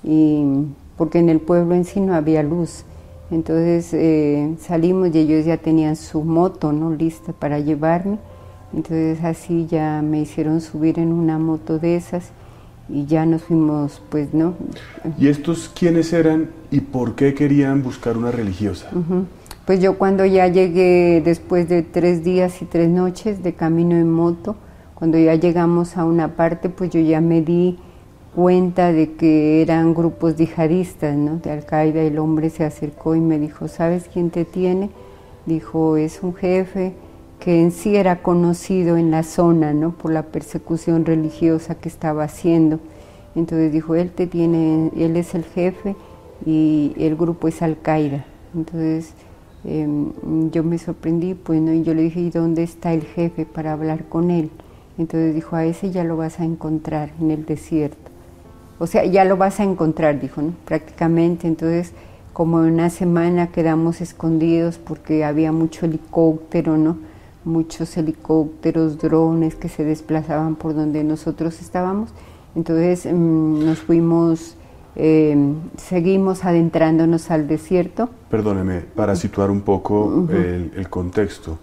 [0.05, 2.85] y, porque en el pueblo en sí no había luz.
[3.31, 6.91] Entonces eh, salimos y ellos ya tenían su moto ¿no?
[6.93, 8.19] lista para llevarme.
[8.73, 12.33] Entonces así ya me hicieron subir en una moto de esas
[12.89, 14.55] y ya nos fuimos, pues, ¿no?
[15.19, 18.89] ¿Y estos quiénes eran y por qué querían buscar una religiosa?
[19.67, 24.11] Pues yo cuando ya llegué, después de tres días y tres noches de camino en
[24.11, 24.57] moto,
[24.95, 27.79] cuando ya llegamos a una parte, pues yo ya me di
[28.39, 31.17] cuenta de que eran grupos yihadistas.
[31.43, 34.91] De Al-Qaeda, el hombre se acercó y me dijo, ¿sabes quién te tiene?
[35.45, 36.93] Dijo, es un jefe
[37.41, 39.75] que en sí era conocido en la zona.
[40.01, 42.79] Por la persecución religiosa que estaba haciendo.
[43.35, 45.97] Entonces dijo, él te tiene, él es el jefe
[46.47, 48.25] y el grupo es Al-Qaeda.
[48.55, 49.15] Entonces
[49.65, 50.13] em,
[50.53, 51.73] yo me sorprendí, pues, ¿no?
[51.73, 54.51] Y yo le dije, ¿y dónde está el jefe para hablar con él?
[54.97, 58.08] Entonces dijo, a ese ya lo vas a encontrar en el desierto.
[58.79, 60.53] O sea, ya lo vas a encontrar, dijo, ¿no?
[60.65, 61.47] Prácticamente.
[61.47, 61.93] Entonces,
[62.33, 66.97] como una semana quedamos escondidos porque había mucho helicóptero, ¿no?
[67.49, 72.11] muchos helicópteros, drones que se desplazaban por donde nosotros estábamos.
[72.55, 74.57] Entonces mm, nos fuimos,
[74.95, 78.11] em, seguimos adentrándonos al desierto.
[78.31, 81.59] Perdóneme, para situar un poco el, contexto.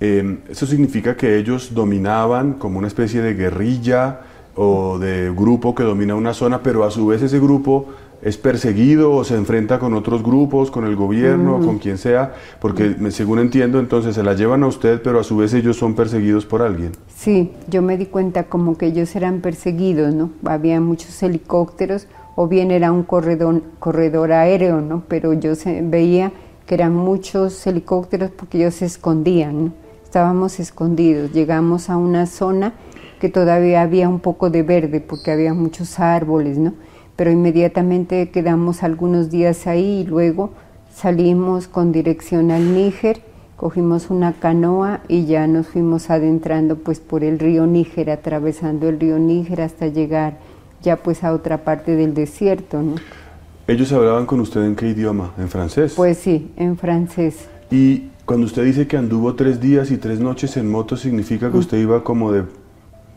[0.00, 4.20] Em, ¿Eso significa que ellos dominaban como una especie de guerrilla
[4.56, 7.86] o de grupo que domina una zona, pero a su vez ese grupo
[8.22, 12.96] es perseguido o se enfrenta con otros grupos, con el gobierno, con quien sea, porque
[13.10, 16.46] según entiendo entonces se la llevan a usted, pero a su vez ellos son perseguidos
[16.46, 16.92] por alguien.
[17.14, 20.30] Sí, yo me di cuenta como que ellos eran perseguidos, ¿no?
[20.44, 25.02] Había muchos helicópteros o bien era un corredor, corredor aéreo, ¿no?
[25.08, 26.32] Pero yo se, veía
[26.66, 29.85] que eran muchos helicópteros porque ellos se escondían, ¿no?
[30.16, 32.72] Estábamos escondidos, llegamos a una zona
[33.20, 36.72] que todavía había un poco de verde porque había muchos árboles, ¿no?
[37.16, 40.52] pero inmediatamente quedamos algunos días ahí y luego
[40.90, 43.20] salimos con dirección al Níger,
[43.58, 48.98] cogimos una canoa y ya nos fuimos adentrando pues por el río Níger, atravesando el
[48.98, 50.38] río Níger hasta llegar
[50.80, 52.80] ya pues a otra parte del desierto.
[52.80, 52.94] ¿no?
[53.66, 55.34] ¿Ellos hablaban con usted en qué idioma?
[55.36, 55.92] ¿En francés?
[55.94, 57.50] Pues sí, en francés.
[57.70, 61.56] Y cuando usted dice que anduvo tres días y tres noches en moto, ¿significa que
[61.56, 61.60] mm.
[61.60, 62.42] usted iba como de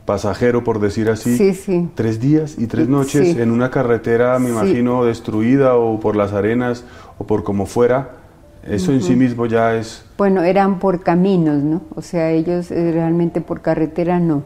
[0.05, 1.89] pasajero, por decir así, sí, sí.
[1.93, 6.83] tres días y tres noches en una carretera, me imagino, destruida o por las arenas
[7.17, 8.15] o por como fuera.
[8.63, 10.03] Eso en sí mismo ya es...
[10.17, 11.81] Bueno, eran por caminos, ¿no?
[11.95, 14.43] O sea, ellos eh, realmente por carretera no,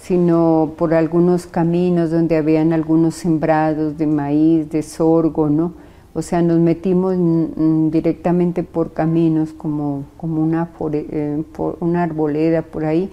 [0.00, 5.72] sino por algunos caminos donde habían algunos sembrados de maíz, de sorgo, ¿no?
[6.12, 7.14] O sea, nos metimos
[7.90, 11.42] directamente por caminos como, como una, eh,
[11.78, 13.10] una arboleda por ahí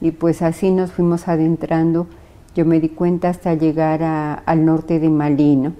[0.00, 2.06] y pues así nos fuimos adentrando.
[2.54, 5.72] Yo me di cuenta hasta llegar al norte de Malí, ¿no?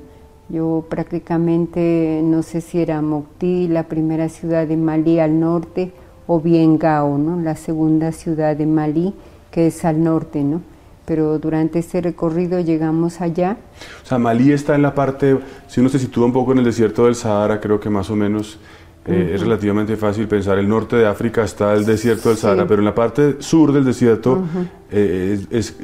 [0.49, 5.93] Yo prácticamente no sé si era Mokti, la primera ciudad de Malí al norte,
[6.27, 7.41] o bien Gao, ¿no?
[7.41, 9.15] la segunda ciudad de Malí,
[9.51, 10.63] que es al norte, ¿no?
[11.05, 13.57] Pero durante este recorrido llegamos allá.
[14.03, 16.65] O sea, Malí está en la parte, si uno se sitúa un poco en el
[16.65, 18.59] desierto del Sahara, creo que más o menos
[19.07, 20.59] eh, es relativamente fácil pensar.
[20.59, 23.85] El norte de África está el desierto del Sahara, pero en la parte sur del
[23.85, 24.43] desierto
[24.91, 25.39] eh,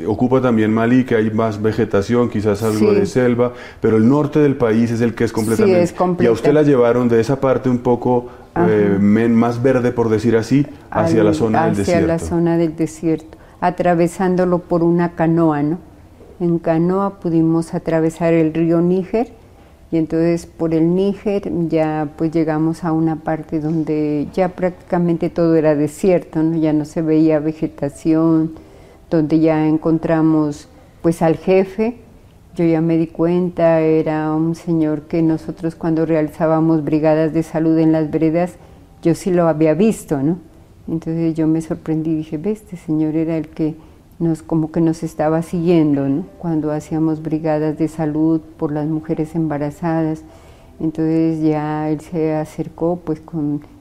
[0.06, 3.52] ocupa también Malí, que hay más vegetación, quizás algo de selva,
[3.82, 5.82] pero el norte del país es el que es completamente.
[5.82, 10.08] Es y a usted la llevaron de esa parte un poco eh, más verde, por
[10.08, 12.04] decir así, hacia la zona del desierto.
[12.04, 15.78] Hacia la zona del desierto, atravesándolo por una canoa, ¿no?
[16.40, 19.32] En canoa pudimos atravesar el río Níger
[19.92, 25.56] y entonces por el Níger ya pues llegamos a una parte donde ya prácticamente todo
[25.56, 26.56] era desierto, ¿no?
[26.56, 28.52] ya no se veía vegetación,
[29.10, 30.68] donde ya encontramos
[31.02, 31.96] pues al jefe,
[32.54, 37.78] yo ya me di cuenta, era un señor que nosotros cuando realizábamos brigadas de salud
[37.78, 38.54] en las veredas,
[39.02, 40.38] yo sí lo había visto, ¿no?
[40.90, 43.76] Entonces yo me sorprendí y dije, ve, este señor era el que
[44.18, 46.24] nos como que nos estaba siguiendo, ¿no?
[46.38, 50.24] Cuando hacíamos brigadas de salud por las mujeres embarazadas.
[50.80, 53.22] Entonces ya él se acercó, pues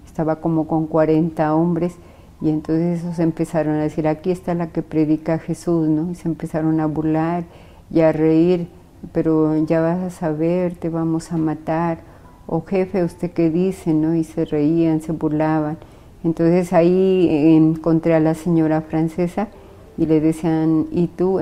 [0.05, 1.95] estaba como con 40 hombres
[2.41, 6.11] y entonces esos empezaron a decir, aquí está la que predica Jesús, ¿no?
[6.11, 7.43] Y se empezaron a burlar
[7.91, 8.67] y a reír,
[9.11, 11.99] pero ya vas a saber, te vamos a matar.
[12.47, 13.93] O jefe, ¿usted qué dice?
[13.93, 14.15] ¿no?
[14.15, 15.77] Y se reían, se burlaban.
[16.23, 19.47] Entonces ahí encontré a la señora francesa
[19.97, 21.39] y le decían, ¿y tú?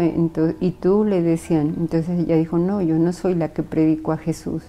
[0.60, 1.04] ¿Y tú?
[1.04, 1.76] Le decían.
[1.80, 4.64] Entonces ella dijo, no, yo no soy la que predico a Jesús.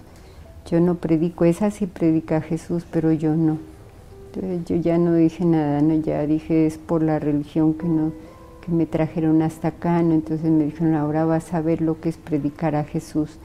[0.69, 3.57] Yo no predico, esa sí predica a Jesús, pero yo no.
[4.33, 5.95] Entonces yo ya no dije nada, ¿no?
[5.95, 8.11] ya dije, es por la religión que, no,
[8.63, 10.13] que me trajeron hasta acá, ¿no?
[10.13, 13.39] entonces me dijeron, ahora vas a ver lo que es predicar a Jesús.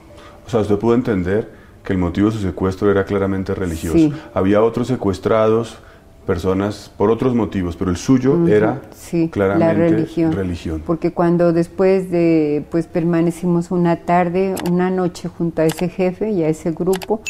[0.46, 1.50] O sea, usted pudo entender
[1.82, 4.14] que el motivo de su secuestro era claramente religioso.
[4.34, 5.78] Había otros secuestrados,
[6.24, 8.82] personas por otros motivos, pero el suyo era
[9.30, 15.62] claramente la religión, religión, Porque cuando después de, pues permanecimos una tarde, una noche junto
[15.62, 17.20] a ese jefe y a ese grupo,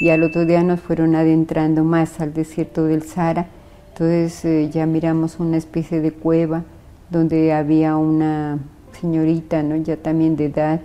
[0.00, 3.46] y al otro día nos fueron adentrando más al desierto del Sahara,
[3.92, 6.64] entonces eh, ya miramos una especie de cueva
[7.10, 8.58] donde había una
[9.00, 9.76] señorita, ¿no?
[9.76, 10.80] ya también de edad,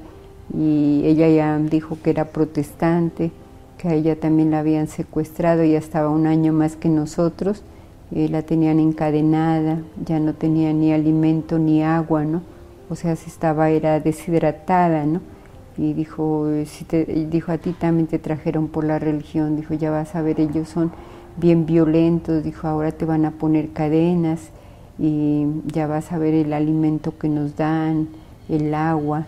[0.55, 3.31] y ella ya dijo que era protestante,
[3.77, 7.63] que a ella también la habían secuestrado, ya estaba un año más que nosotros,
[8.11, 12.41] la tenían encadenada, ya no tenía ni alimento ni agua, ¿no?
[12.89, 15.21] O sea, se estaba, era deshidratada, ¿no?
[15.77, 19.91] Y dijo, si te, dijo, a ti también te trajeron por la religión, dijo, ya
[19.91, 20.91] vas a ver, ellos son
[21.35, 24.49] bien violentos, dijo, ahora te van a poner cadenas
[24.97, 28.07] y ya vas a ver el alimento que nos dan,
[28.49, 29.27] el agua.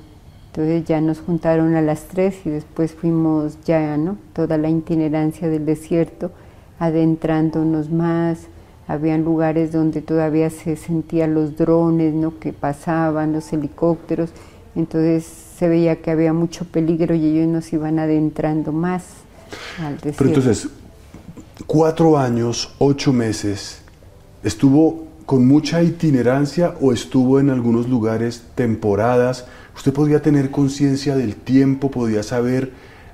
[0.52, 4.18] Entonces ya nos juntaron a las tres y después fuimos ya, ¿no?
[4.34, 6.32] Toda la itinerancia del desierto,
[6.80, 8.40] adentrándonos más.
[8.88, 12.40] Habían lugares donde todavía se sentían los drones, ¿no?
[12.40, 14.32] Que pasaban, los helicópteros.
[14.76, 19.04] Entonces se veía que había mucho peligro y ellos nos iban adentrando más
[19.80, 20.18] al desierto.
[20.18, 20.70] Pero entonces,
[21.68, 23.82] cuatro años, ocho meses,
[24.44, 29.46] ¿estuvo con mucha itinerancia o estuvo en algunos lugares temporadas?
[29.76, 32.72] Usted podía tener conciencia del tiempo, podía saber,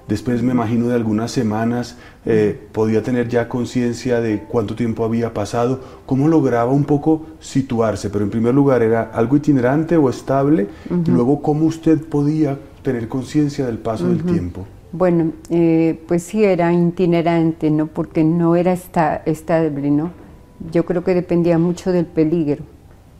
[0.08, 5.34] después me imagino de algunas semanas, eh, podía tener ya conciencia de cuánto tiempo había
[5.34, 10.68] pasado, cómo lograba un poco situarse, pero en primer lugar era algo itinerante o estable,
[10.89, 14.65] y luego cómo usted podía tener conciencia del paso del tiempo.
[14.91, 17.88] Bueno, eh, pues sí era itinerante, ¿no?
[17.88, 20.12] Porque no era estable, ¿no?
[20.72, 22.63] Yo creo que dependía mucho del peligro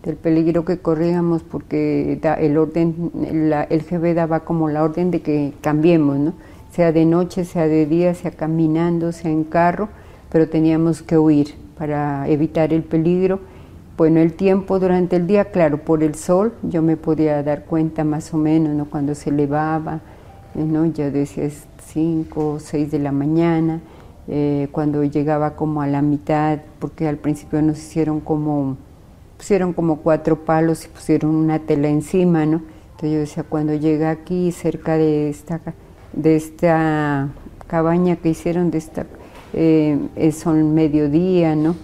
[0.06, 3.12] del peligro que corríamos porque el orden,
[3.70, 6.34] el GB daba como la orden de que cambiemos, ¿no?
[6.72, 9.90] sea de noche, sea de día, sea caminando, sea en carro,
[10.30, 13.40] pero teníamos que huir para evitar el peligro.
[13.98, 18.04] Bueno, el tiempo durante el día, claro, por el sol yo me podía dar cuenta
[18.04, 18.86] más o menos, ¿no?
[18.86, 20.02] Cuando se elevaba,
[20.54, 20.86] ¿no?
[20.86, 21.64] Ya decía es
[21.94, 23.80] 5 o 6 de la mañana,
[24.28, 28.76] eh, cuando llegaba como a la mitad, porque al principio nos hicieron como
[29.46, 32.64] pusieron como cuatro palos y pusieron una tela encima, ¿no?
[32.94, 35.62] Entonces yo decía, cuando llega aquí cerca de esta,
[36.14, 37.30] de esta
[37.68, 39.06] cabaña que hicieron, de esta,
[39.54, 40.00] eh,
[40.36, 41.76] son mediodía, ¿no?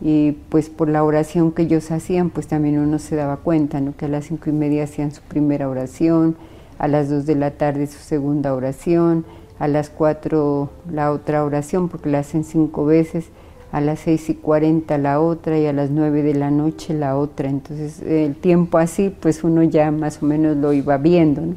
[0.00, 3.94] y pues por la oración que ellos hacían, pues también uno se daba cuenta, ¿no?
[3.94, 6.36] Que a las cinco y media hacían su primera oración,
[6.78, 9.26] a las dos de la tarde su segunda oración,
[9.58, 13.26] a las cuatro la otra oración, porque la hacen cinco veces,
[13.72, 17.16] a las seis y cuarenta la otra y a las nueve de la noche la
[17.16, 17.48] otra.
[17.48, 21.54] Entonces el tiempo así, pues uno ya más o menos lo iba viendo, ¿no?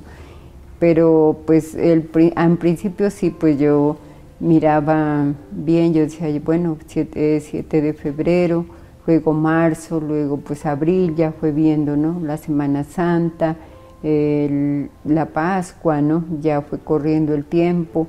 [0.79, 3.97] Pero pues el, en principio sí, pues yo
[4.39, 8.65] miraba bien, yo decía, bueno, 7, 7 de febrero,
[9.07, 12.19] luego marzo, luego pues abril, ya fue viendo, ¿no?
[12.21, 13.55] La Semana Santa,
[14.03, 16.25] la Pascua, ¿no?
[16.41, 18.07] Ya fue corriendo el tiempo.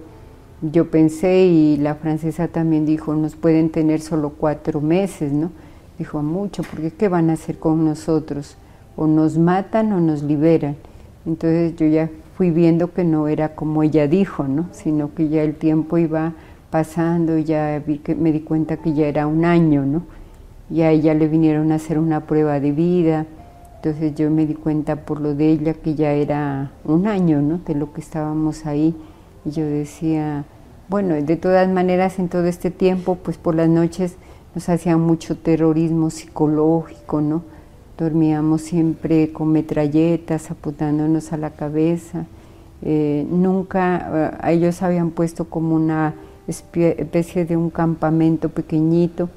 [0.72, 5.50] Yo pensé y la francesa también dijo, nos pueden tener solo cuatro meses, ¿no?
[5.98, 8.56] Dijo, mucho, porque ¿qué van a hacer con nosotros?
[8.96, 10.76] O nos matan o nos liberan.
[11.26, 14.68] Entonces yo ya fui viendo que no era como ella dijo, ¿no?
[14.72, 16.32] sino que ya el tiempo iba
[16.70, 20.02] pasando ya vi que me di cuenta que ya era un año, ¿no?
[20.70, 23.26] Y a ella le vinieron a hacer una prueba de vida,
[23.76, 27.58] entonces yo me di cuenta por lo de ella que ya era un año, ¿no?
[27.58, 28.96] De lo que estábamos ahí.
[29.44, 30.44] Y yo decía,
[30.88, 34.16] bueno, de todas maneras en todo este tiempo, pues por las noches
[34.54, 37.54] nos hacían mucho terrorismo psicológico, ¿no?
[37.98, 42.26] dormíamos siempre con metralletas apuntándonos a la cabeza.
[42.82, 46.14] Eh, nunca, eh, ellos habían puesto como una
[46.46, 49.30] especie de un campamento pequeñito,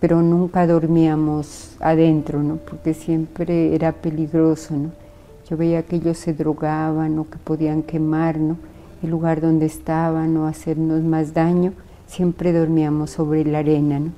[0.00, 2.56] pero nunca dormíamos adentro, ¿no?
[2.56, 4.74] porque siempre era peligroso.
[4.74, 4.90] ¿no?
[5.48, 8.56] Yo veía que ellos se drogaban o que podían quemar ¿no?
[9.02, 11.72] El lugar donde estaban o hacernos más daño,
[12.06, 13.98] siempre dormíamos sobre la arena.
[13.98, 14.10] ¿no?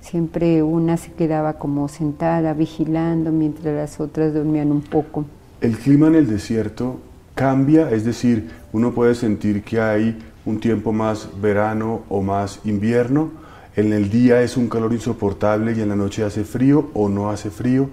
[0.00, 5.24] Siempre una se quedaba como sentada, vigilando, mientras las otras dormían un poco.
[5.60, 6.98] El clima en el desierto
[7.36, 13.30] cambia, es decir, uno puede sentir que hay un tiempo más verano o más invierno.
[13.76, 17.30] En el día es un calor insoportable y en la noche hace frío o no
[17.30, 17.88] hace frío.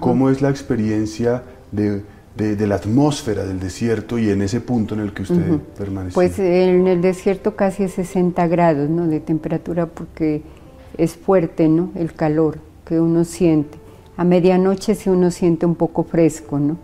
[0.00, 2.02] ¿Cómo es la experiencia de,
[2.36, 6.14] la atmósfera del desierto y en ese punto en el que usted permanece?
[6.14, 9.06] Pues en el desierto casi 60 grados ¿no?
[9.06, 10.42] de temperatura porque
[10.98, 11.90] es fuerte, ¿no?
[11.94, 13.78] El calor que uno siente.
[14.16, 16.76] A medianoche sí uno siente un poco fresco, ¿no?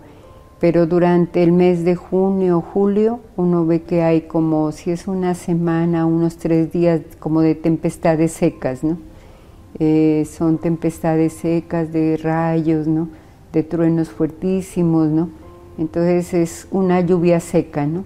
[0.59, 5.34] Pero durante el mes de junio julio uno ve que hay como, si es una
[5.34, 8.98] semana, unos tres días como de tempestades secas, ¿no?
[9.78, 13.09] Eh, son tempestades secas de rayos, ¿no?
[13.53, 15.39] De truenos fuertísimos, ¿no?
[15.78, 18.04] Entonces es una lluvia seca, ¿no?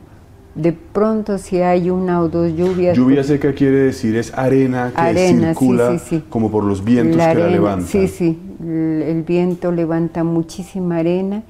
[0.54, 2.96] de pronto si hay una o dos lluvias.
[2.96, 7.48] Lluvia pues seca quiere decir es arena que circula como por los vientos que la
[7.48, 7.88] levantan.
[7.88, 11.42] Sí, sí, el, viento levanta muchísima arena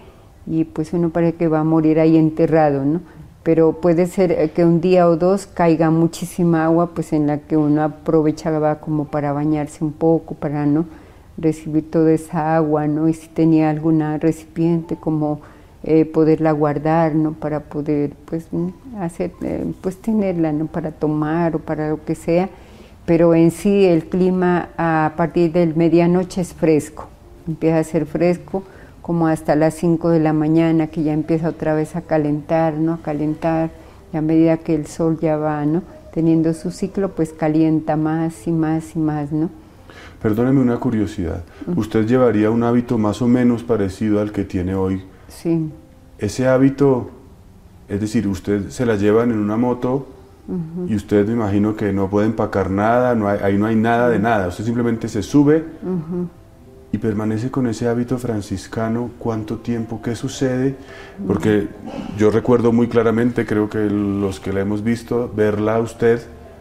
[0.47, 3.01] y pues uno parece que va a morir ahí enterrado, ¿no?
[3.43, 7.59] Pero puede ser que un día o dos caiga muchísima agua, pues en la que
[7.59, 10.87] uno aprovechaba como para bañarse un poco, para no
[11.37, 13.07] recibir toda esa agua, ¿no?
[13.07, 15.43] Y si tenía alguna recipiente como
[15.87, 17.35] eh, poderla guardar, ¿no?
[17.35, 18.49] Para poder, pues,
[18.99, 20.67] hacer, eh, pues, tenerla, ¿no?
[20.67, 22.49] Para tomar o para lo que sea.
[23.05, 27.09] Pero en sí el clima a partir del medianoche es fresco,
[27.47, 28.63] empieza a ser fresco
[29.03, 32.95] como hasta las 5 de la mañana que ya empieza otra vez a calentar, ¿no?
[32.95, 33.69] A calentar
[34.11, 35.83] y a medida que el sol ya va, ¿no?
[36.15, 39.51] Teniendo su ciclo, pues calienta más y más y más, ¿no?
[40.23, 41.45] Perdóneme una curiosidad.
[41.77, 45.03] ¿Usted llevaría un hábito más o menos parecido al que tiene hoy
[45.43, 45.71] Sí.
[46.19, 47.11] Ese hábito,
[47.89, 50.07] es decir, usted se la llevan en una moto
[50.87, 54.11] y usted me imagino que no puede empacar nada, no hay, ahí no hay nada
[54.11, 55.65] de nada, usted simplemente se sube
[56.93, 60.01] y permanece con ese hábito franciscano, ¿cuánto tiempo?
[60.03, 60.77] ¿Qué sucede?
[61.27, 61.67] Porque
[62.19, 66.21] yo recuerdo muy claramente, creo que los que la hemos visto, verla a usted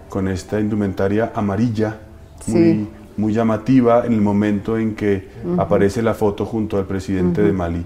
[0.09, 1.99] con esta indumentaria amarilla,
[2.47, 7.51] muy, muy llamativa en el momento en que aparece la foto junto al presidente de
[7.51, 7.85] Mali.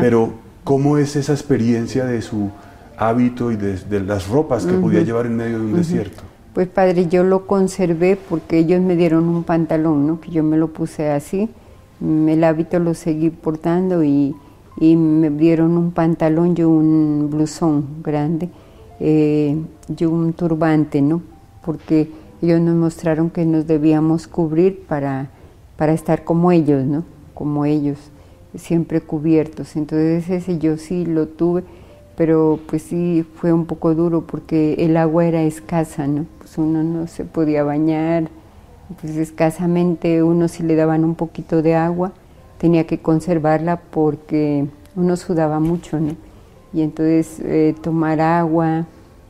[0.00, 0.32] Pero,
[0.64, 2.50] ¿cómo es esa experiencia de su
[2.96, 6.22] hábito y de, las ropas que podía llevar en medio de un desierto?
[6.52, 10.20] Pues padre, yo lo conservé porque ellos me dieron un pantalón, ¿no?
[10.20, 11.48] Que yo me lo puse así.
[12.00, 14.34] El hábito lo seguí portando y,
[14.80, 18.50] me dieron un pantalón, yo un blusón grande,
[19.00, 19.56] eh,
[19.88, 21.22] yo un turbante, ¿no?
[21.64, 22.10] Porque
[22.42, 25.30] ellos nos mostraron que nos debíamos cubrir para,
[25.76, 27.04] para estar como ellos, ¿no?
[27.34, 27.98] Como ellos
[28.54, 29.76] siempre cubiertos.
[29.76, 31.64] Entonces ese yo sí lo tuve,
[32.16, 36.26] pero pues sí fue un poco duro porque el agua era escasa, ¿no?
[36.38, 38.28] Pues uno no se podía bañar,
[39.00, 42.12] pues escasamente uno si le daban un poquito de agua,
[42.58, 46.16] tenía que conservarla porque uno sudaba mucho, ¿no?
[46.72, 48.86] Y entonces eh, tomar agua,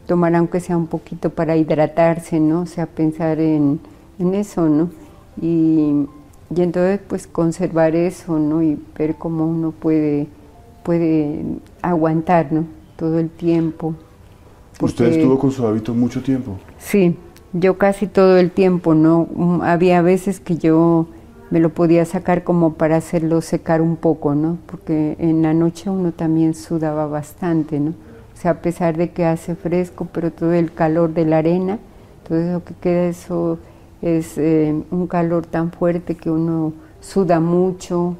[0.07, 2.62] tomar aunque sea un poquito para hidratarse, ¿no?
[2.62, 3.81] O sea, pensar en,
[4.18, 4.91] en eso, ¿no?
[6.55, 8.63] Y entonces pues conservar eso, ¿no?
[8.63, 10.27] Y ver cómo uno puede,
[10.83, 11.45] puede
[11.83, 12.65] aguantar, ¿no?
[12.97, 13.95] Todo el tiempo.
[14.81, 16.57] ¿Usted Porque- estuvo con su hábito mucho tiempo?
[16.79, 17.17] Sí,
[17.53, 19.29] yo casi todo el tiempo, ¿no?
[19.35, 21.07] Mm, Había veces que yo
[21.51, 24.59] me lo podía sacar como para hacerlo secar un poco, ¿no?
[24.67, 27.91] Porque en la noche uno también sudaba bastante, ¿no?
[27.91, 31.79] O sea, a pesar de que hace fresco, pero todo el calor de la arena,
[32.27, 33.59] todo eso que queda, eso
[34.03, 38.17] es eh, un calor tan fuerte que uno suda mucho,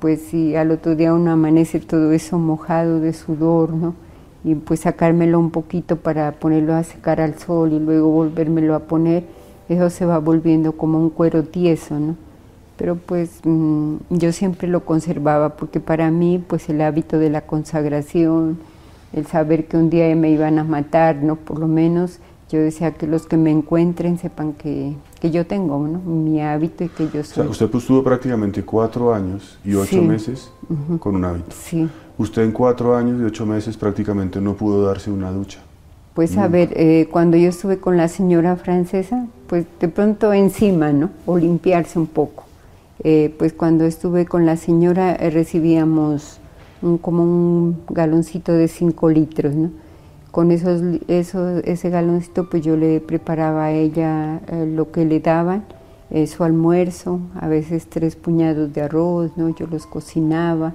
[0.00, 3.94] pues si al otro día uno amanece todo eso mojado de sudor, ¿no?
[4.46, 8.78] y pues sacármelo un poquito para ponerlo a secar al sol y luego volvérmelo a
[8.78, 9.24] poner,
[9.68, 12.14] eso se va volviendo como un cuero tieso, ¿no?
[12.76, 17.40] Pero pues mm, yo siempre lo conservaba porque para mí pues el hábito de la
[17.40, 18.58] consagración,
[19.12, 21.34] el saber que un día me iban a matar, ¿no?
[21.34, 22.20] Por lo menos
[22.50, 25.98] yo decía que los que me encuentren sepan que, que yo tengo, ¿no?
[25.98, 27.46] Mi hábito y que yo O sea, soy.
[27.48, 30.00] usted pues tuvo prácticamente cuatro años y ocho Sí.
[30.00, 30.50] meses
[31.00, 31.50] con un hábito.
[31.50, 31.88] Sí.
[32.18, 35.58] Usted en cuatro años y ocho meses prácticamente no pudo darse una ducha.
[36.14, 40.90] Pues a ver, eh, cuando yo estuve con la señora francesa, pues de pronto encima,
[40.92, 41.10] ¿no?
[41.26, 42.44] O limpiarse un poco.
[43.04, 46.38] Eh, pues cuando estuve con la señora eh, recibíamos
[46.80, 49.70] un- como un galoncito de 5 litros, ¿no?
[50.30, 55.04] Con esos, li- eso, ese galoncito pues yo le preparaba a ella eh, lo que
[55.04, 55.64] le daban,
[56.10, 59.48] eh, su almuerzo, a veces tres puñados de arroz, ¿no?
[59.54, 60.74] Yo los cocinaba,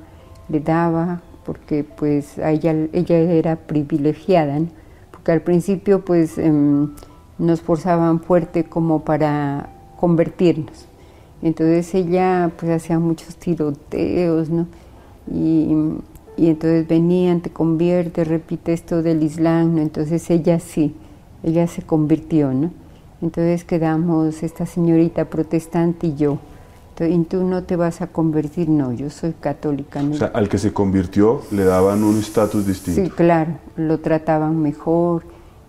[0.50, 4.68] le daba, porque pues a ella, ella era privilegiada, ¿no?
[5.12, 6.90] porque al principio pues em,
[7.38, 10.88] nos forzaban fuerte como para convertirnos.
[11.44, 14.68] Entonces ella pues hacía muchos tiroteos, ¿no?
[15.32, 15.76] Y,
[16.42, 19.82] y entonces venían, te convierte, repite esto del Islam, ¿no?
[19.84, 20.96] Entonces ella sí,
[21.44, 22.72] ella se convirtió, ¿no?
[23.22, 26.40] Entonces quedamos esta señorita protestante y yo.
[26.90, 28.70] Entonces, ¿y tú no te vas a convertir?
[28.70, 30.02] No, yo soy católica.
[30.02, 30.16] ¿no?
[30.16, 33.04] O sea, al que se convirtió le daban un estatus distinto.
[33.04, 35.22] Sí, claro, lo trataban mejor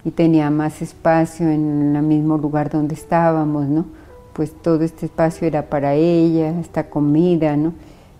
[0.07, 3.85] y tenía más espacio en el mismo lugar donde estábamos, ¿no?
[4.33, 7.75] Pues todo este espacio era para ella, esta comida, ¿no?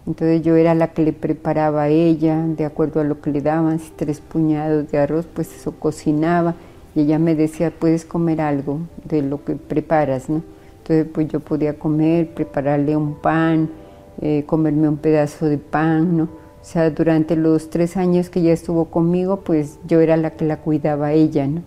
[0.07, 3.41] Entonces yo era la que le preparaba a ella, de acuerdo a lo que le
[3.41, 6.55] daban, si tres puñados de arroz, pues eso cocinaba
[6.95, 10.43] y ella me decía, puedes comer algo de lo que preparas, ¿no?
[10.79, 13.71] Entonces pues yo podía comer, prepararle un pan,
[14.21, 16.25] eh, comerme un pedazo de pan, ¿no?
[16.25, 20.45] O sea, durante los tres años que ella estuvo conmigo, pues yo era la que
[20.45, 21.63] la cuidaba a ella, ¿no?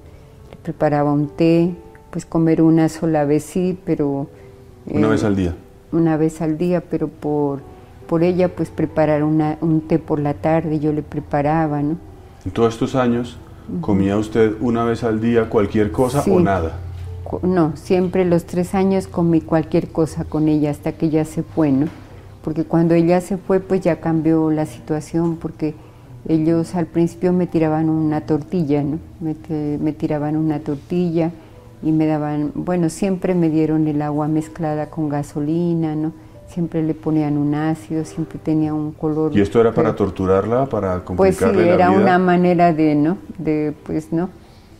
[0.52, 1.74] Le preparaba un té,
[2.12, 4.28] pues comer una sola vez sí, pero...
[4.90, 5.56] Una eh, vez al día.
[5.92, 7.62] Una vez al día, pero por,
[8.06, 11.98] por ella, pues preparar una- un té por la tarde, yo le preparaba, ¿no?
[12.46, 13.38] En todos estos años,
[13.82, 16.32] ¿comía usted una vez al día cualquier cosa Sí.
[16.32, 16.78] o nada?
[17.42, 21.72] No, siempre los tres años comí cualquier cosa con ella hasta que ella se fue,
[21.72, 21.88] ¿no?
[22.44, 25.74] Porque cuando ella se fue, pues ya cambió la situación, porque
[26.28, 29.00] ellos al principio me tiraban una tortilla, ¿no?
[29.20, 29.36] Me,
[29.80, 31.32] me tiraban una tortilla
[31.82, 36.14] y me daban, bueno, siempre me dieron el agua mezclada con gasolina, ¿no?
[36.48, 39.36] Siempre le ponían un ácido, siempre tenía un color.
[39.36, 42.02] ¿Y esto era para torturarla, para Pues sí, complicarle era la vida?
[42.02, 43.18] una manera de, ¿no?
[43.38, 44.30] De, pues, ¿no?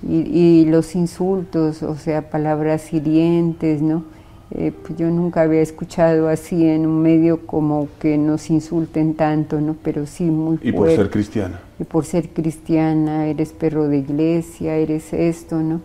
[0.08, 0.18] Y,
[0.62, 4.04] y los insultos, o sea, palabras hirientes, ¿no?
[4.52, 9.60] Eh, pues yo nunca había escuchado así en un medio como que nos insulten tanto,
[9.60, 9.76] ¿no?
[9.84, 10.96] Pero sí muy Y por fuerte.
[10.96, 11.60] ser cristiana.
[11.80, 15.82] Y por ser cristiana, eres perro de iglesia, eres esto, ¿no?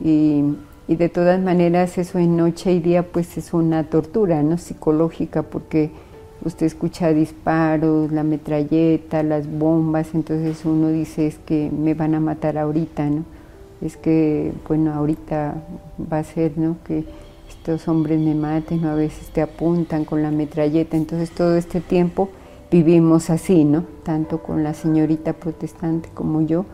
[0.00, 0.44] Y,
[0.88, 4.56] y de todas maneras eso en noche y día pues es una tortura, ¿no?
[4.56, 5.90] Psicológica, porque
[6.42, 12.20] usted escucha disparos, la metralleta, las bombas, entonces uno dice es que me van a
[12.20, 13.24] matar ahorita, ¿no?
[13.82, 15.62] Es que, bueno, ahorita
[16.10, 16.76] va a ser, ¿no?
[16.84, 17.04] Que
[17.48, 21.80] estos hombres me maten, o a veces te apuntan con la metralleta, entonces todo este
[21.82, 22.30] tiempo
[22.70, 23.84] vivimos así, ¿no?
[24.04, 26.64] Tanto con la señorita protestante como yo,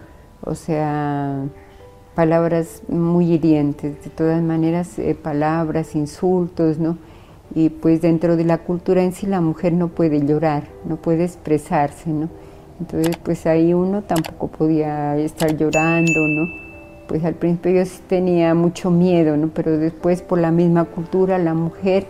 [0.41, 1.45] o sea,
[2.15, 6.97] palabras muy hirientes, de todas maneras, eh, palabras, insultos, ¿no?
[7.55, 11.25] Y pues dentro de la cultura en sí la mujer no puede llorar, no puede
[11.25, 12.29] expresarse, ¿no?
[12.81, 16.47] Entonces pues ahí uno tampoco podía estar llorando, ¿no?
[17.07, 19.49] Pues al principio yo sí tenía mucho miedo, ¿no?
[19.49, 22.07] Pero después por la misma cultura la mujer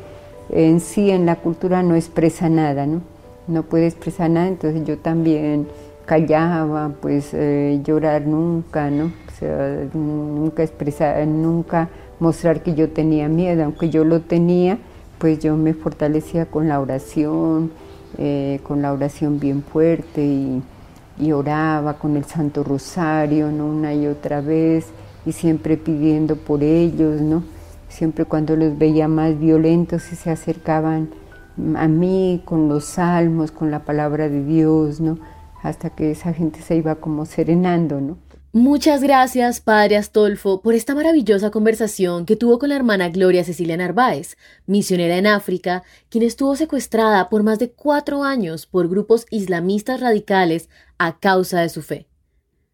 [0.50, 3.02] en sí en la cultura no expresa nada, ¿no?
[3.46, 5.66] No puede expresar nada, entonces yo también
[6.06, 9.10] callaba, pues eh, llorar nunca, ¿no?
[9.38, 11.88] Sea, nunca expresar, nunca
[12.20, 14.78] mostrar que yo tenía miedo, aunque yo lo tenía,
[15.18, 17.72] pues yo me fortalecía con la oración,
[18.18, 20.62] eh, con la oración bien fuerte y,
[21.18, 23.66] y oraba con el Santo Rosario, ¿no?
[23.66, 24.86] Una y otra vez
[25.26, 27.42] y siempre pidiendo por ellos, ¿no?
[27.88, 31.10] Siempre cuando los veía más violentos y se acercaban
[31.76, 35.18] a mí con los salmos, con la palabra de Dios, ¿no?
[35.62, 38.18] Hasta que esa gente se iba como serenando, ¿no?
[38.56, 43.76] Muchas gracias, Padre Astolfo, por esta maravillosa conversación que tuvo con la hermana Gloria Cecilia
[43.76, 49.98] Narváez, misionera en África, quien estuvo secuestrada por más de cuatro años por grupos islamistas
[49.98, 52.06] radicales a causa de su fe.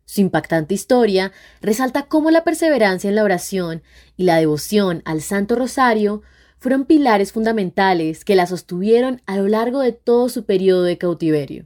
[0.04, 3.82] Su impactante historia resalta cómo la perseverancia en la oración
[4.18, 6.20] y la devoción al Santo Rosario
[6.58, 11.64] fueron pilares fundamentales que la sostuvieron a lo largo de todo su periodo de cautiverio.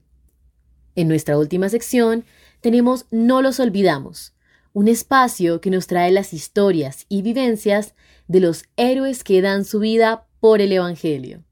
[0.95, 2.25] En nuestra última sección
[2.65, 4.33] tenemos No los olvidamos,
[4.73, 7.95] un espacio que nos trae las historias y vivencias
[8.27, 11.45] de los héroes que dan su vida por el Evangelio.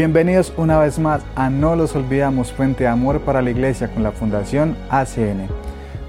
[0.00, 4.02] Bienvenidos una vez más a No los olvidamos, Fuente de Amor para la Iglesia con
[4.02, 5.46] la Fundación ACN,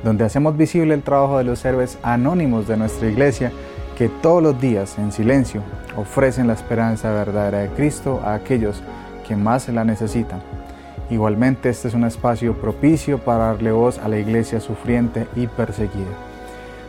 [0.01, 3.51] donde hacemos visible el trabajo de los héroes anónimos de nuestra iglesia
[3.97, 5.61] que todos los días, en silencio,
[5.97, 8.81] ofrecen la esperanza verdadera de Cristo a aquellos
[9.27, 10.41] que más la necesitan.
[11.09, 16.15] Igualmente, este es un espacio propicio para darle voz a la iglesia sufriente y perseguida.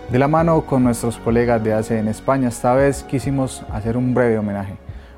[0.09, 4.38] De la mano con nuestros colegas de ACN España, esta vez quisimos hacer un breve
[4.38, 4.76] homenaje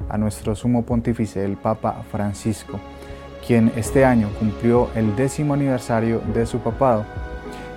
[0.08, 2.78] a nuestro sumo pontífice, el Papa Francisco,
[3.46, 7.04] quien este año cumplió el décimo aniversario de su papado.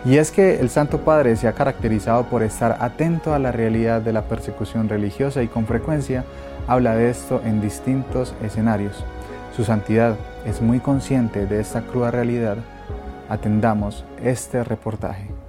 [0.06, 4.02] Y es que el Santo Padre se ha caracterizado por estar atento a la realidad
[4.02, 6.24] de la persecución religiosa y con frecuencia
[6.68, 9.04] habla de esto en distintos escenarios.
[9.56, 10.16] Su santidad
[10.46, 12.58] es muy consciente de esta cruda realidad.
[13.28, 15.47] Atendamos este reportaje.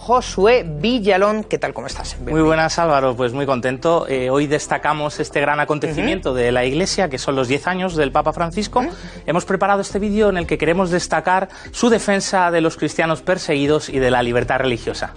[0.00, 1.44] Josué Villalón.
[1.44, 1.74] ¿Qué tal?
[1.74, 2.18] ¿Cómo estás?
[2.20, 3.14] Muy buenas, Álvaro.
[3.14, 4.06] Pues muy contento.
[4.08, 8.10] Eh, hoy destacamos este gran acontecimiento de la Iglesia, que son los 10 años del
[8.10, 8.82] Papa Francisco.
[9.26, 13.90] Hemos preparado este vídeo en el que queremos destacar su defensa de los cristianos perseguidos
[13.90, 15.12] y de la libertad religiosa.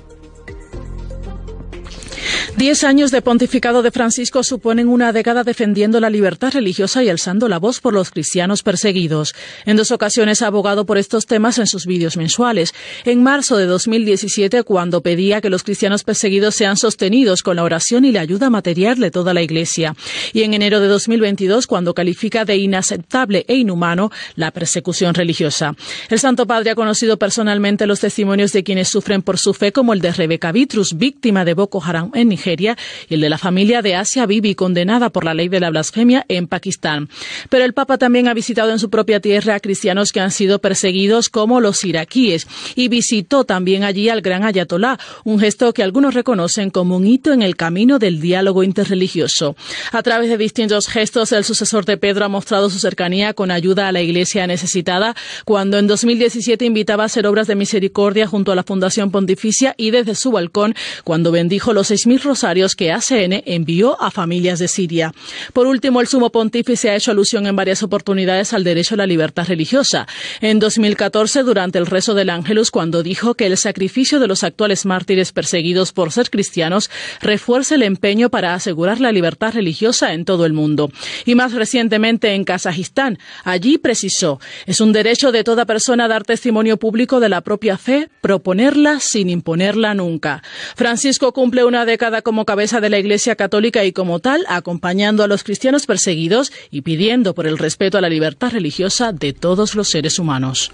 [2.56, 7.49] Diez años de pontificado de Francisco suponen una década defendiendo la libertad religiosa y alzando
[7.49, 9.34] la voz por los cristianos perseguidos.
[9.66, 12.76] En dos ocasiones ha abogado por estos temas en sus vídeos mensuales.
[13.06, 18.06] En marzo de 2017, cuando pedía que los cristianos perseguidos sean sostenidos con la oración
[18.06, 19.95] y la ayuda material de toda la Iglesia.
[20.32, 25.76] Y en enero de 2022, cuando califica de inaceptable e inhumano la persecución religiosa.
[26.08, 29.93] El Santo Padre ha conocido personalmente los testimonios de quienes sufren por su fe, como
[29.93, 33.81] el de Rebeca Vitrus, víctima de Boko Haram en Nigeria y el de la familia
[33.81, 37.09] de Asia Bibi, condenada por la ley de la blasfemia en Pakistán.
[37.49, 40.59] Pero el Papa también ha visitado en su propia tierra a cristianos que han sido
[40.59, 46.13] perseguidos como los iraquíes y visitó también allí al gran ayatolá, un gesto que algunos
[46.13, 49.55] reconocen como un hito en el camino del diálogo interreligioso.
[49.91, 53.87] A través de distintos gestos, el sucesor de Pedro ha mostrado su cercanía con ayuda
[53.87, 55.15] a la iglesia necesitada
[55.45, 59.91] cuando en 2017 invitaba a hacer obras de misericordia junto a la Fundación Pontificia y
[59.91, 65.13] desde su balcón cuando bendijo los 6.000 rosarios que ACN envió a familias de Siria.
[65.53, 69.05] Por último, el sumo pontífice ha hecho alusión en varias oportunidades al derecho a la
[69.05, 70.07] libertad religiosa.
[70.41, 74.84] En 2014, durante el rezo del Ángelus, cuando dijo que el sacrificio de los actuales
[74.84, 76.89] mártires perseguidos por ser cristianos
[77.21, 80.89] refuerza el empeño para asegurar la libertad religiosa en todo el mundo.
[81.25, 86.77] Y más recientemente en Kazajistán, allí precisó, es un derecho de toda persona dar testimonio
[86.77, 90.41] público de la propia fe, proponerla sin imponerla nunca.
[90.75, 95.28] Francisco cumple una década como cabeza de la Iglesia Católica y como tal acompañando a
[95.28, 99.89] los cristianos perseguidos y pidiendo por el respeto a la libertad religiosa de todos los
[99.89, 100.71] seres humanos.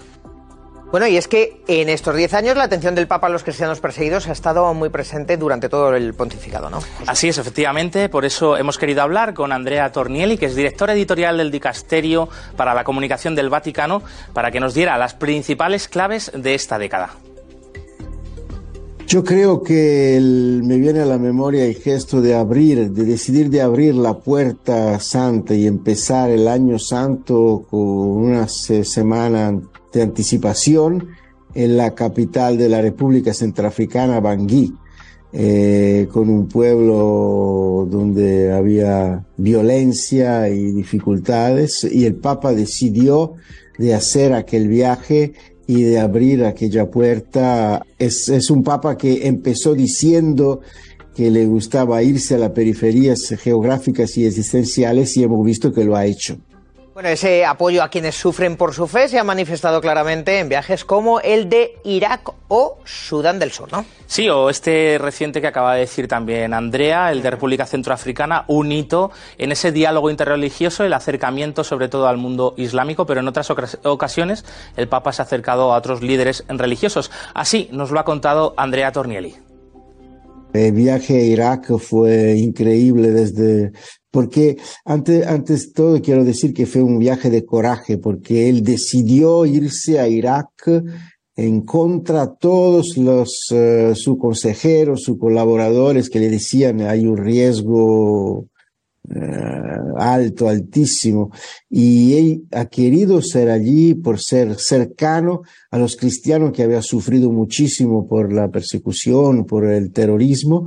[0.90, 3.78] Bueno, y es que en estos 10 años la atención del Papa a los cristianos
[3.78, 6.80] perseguidos ha estado muy presente durante todo el pontificado, ¿no?
[7.06, 8.08] Así es, efectivamente.
[8.08, 12.74] Por eso hemos querido hablar con Andrea Tornielli, que es directora editorial del Dicasterio para
[12.74, 17.10] la Comunicación del Vaticano, para que nos diera las principales claves de esta década.
[19.10, 20.20] Yo creo que
[20.62, 25.00] me viene a la memoria el gesto de abrir, de decidir de abrir la puerta
[25.00, 29.60] santa y empezar el año santo con una se- semana
[29.92, 31.08] de anticipación
[31.54, 34.72] en la capital de la República Centroafricana, Bangui,
[35.32, 43.32] eh, con un pueblo donde había violencia y dificultades, y el Papa decidió
[43.76, 45.32] de hacer aquel viaje
[45.70, 47.86] y de abrir aquella puerta.
[47.96, 50.62] Es, es un papa que empezó diciendo
[51.14, 55.94] que le gustaba irse a las periferias geográficas y existenciales y hemos visto que lo
[55.94, 56.38] ha hecho.
[56.92, 60.84] Bueno, ese apoyo a quienes sufren por su fe se ha manifestado claramente en viajes
[60.84, 63.84] como el de Irak o Sudán del Sur, ¿no?
[64.06, 68.72] Sí, o este reciente que acaba de decir también Andrea, el de República Centroafricana, un
[68.72, 73.48] hito en ese diálogo interreligioso, el acercamiento sobre todo al mundo islámico, pero en otras
[73.84, 74.44] ocasiones
[74.76, 77.12] el Papa se ha acercado a otros líderes religiosos.
[77.34, 79.36] Así nos lo ha contado Andrea Tornielli.
[80.52, 83.70] El viaje a Irak fue increíble desde,
[84.10, 89.46] porque antes, antes todo quiero decir que fue un viaje de coraje, porque él decidió
[89.46, 90.68] irse a Irak
[91.36, 97.16] en contra de todos los, uh, sus consejeros, sus colaboradores que le decían hay un
[97.16, 101.30] riesgo uh, alto, altísimo.
[101.70, 107.30] Y él ha querido ser allí por ser cercano a los cristianos que habían sufrido
[107.30, 110.66] muchísimo por la persecución, por el terrorismo.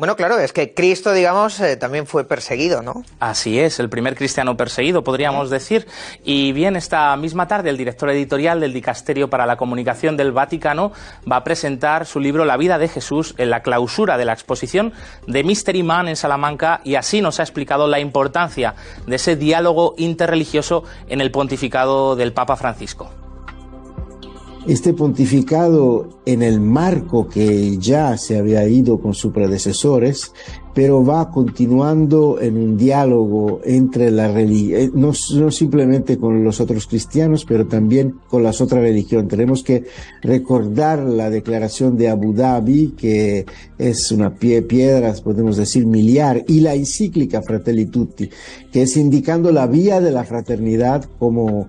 [0.00, 3.02] Bueno, claro, es que Cristo, digamos, eh, también fue perseguido, ¿no?
[3.18, 5.88] Así es, el primer cristiano perseguido, podríamos decir.
[6.22, 10.92] Y bien, esta misma tarde el director editorial del Dicasterio para la Comunicación del Vaticano
[11.28, 14.92] va a presentar su libro La vida de Jesús en la clausura de la exposición
[15.26, 19.96] de Mystery Man en Salamanca y así nos ha explicado la importancia de ese diálogo
[19.98, 23.10] interreligioso en el pontificado del Papa Francisco
[24.68, 30.30] este pontificado en el marco que ya se había ido con sus predecesores,
[30.74, 36.60] pero va continuando en un diálogo entre la religión, eh, no, no, simplemente con los
[36.60, 39.28] otros cristianos, pero también con las otras religiones.
[39.28, 39.86] Tenemos que
[40.22, 43.46] recordar la declaración de Abu Dhabi, que
[43.78, 48.28] es una pie, piedra, podemos decir, miliar, y la encíclica Fratelli Tutti,
[48.72, 51.68] que es indicando la vía de la fraternidad como,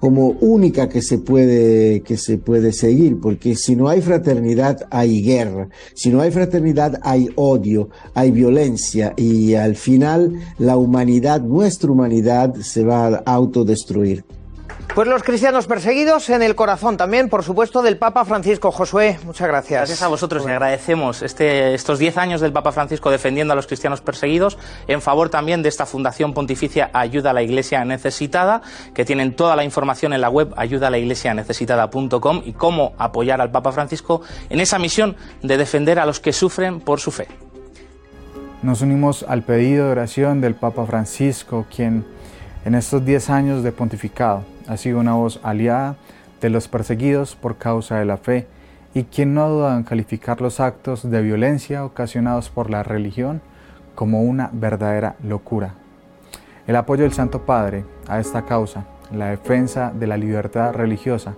[0.00, 5.22] como única que se puede, que se puede seguir, porque si no hay fraternidad hay
[5.22, 11.90] guerra, si no hay fraternidad hay odio, hay violencia y al final la humanidad, nuestra
[11.90, 14.24] humanidad se va a autodestruir.
[14.94, 18.72] Pues los cristianos perseguidos en el corazón también, por supuesto, del Papa Francisco.
[18.72, 19.80] Josué, muchas gracias.
[19.80, 23.68] Gracias a vosotros y agradecemos este, estos 10 años del Papa Francisco defendiendo a los
[23.68, 24.58] cristianos perseguidos,
[24.88, 28.62] en favor también de esta Fundación Pontificia Ayuda a la Iglesia Necesitada,
[28.92, 34.22] que tienen toda la información en la web ayudalaiglesianecesitada.com y cómo apoyar al Papa Francisco
[34.48, 37.28] en esa misión de defender a los que sufren por su fe.
[38.62, 42.04] Nos unimos al pedido de oración del Papa Francisco, quien
[42.64, 45.96] en estos 10 años de pontificado ha sido una voz aliada
[46.40, 48.46] de los perseguidos por causa de la fe
[48.94, 53.40] y quien no ha en calificar los actos de violencia ocasionados por la religión
[53.96, 55.74] como una verdadera locura.
[56.68, 61.34] El apoyo del Santo Padre a esta causa, la defensa de la libertad religiosa,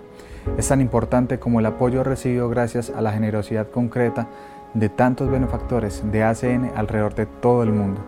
[0.58, 4.28] es tan importante como el apoyo recibido gracias a la generosidad concreta
[4.74, 8.02] de tantos benefactores de ACN alrededor de todo el mundo.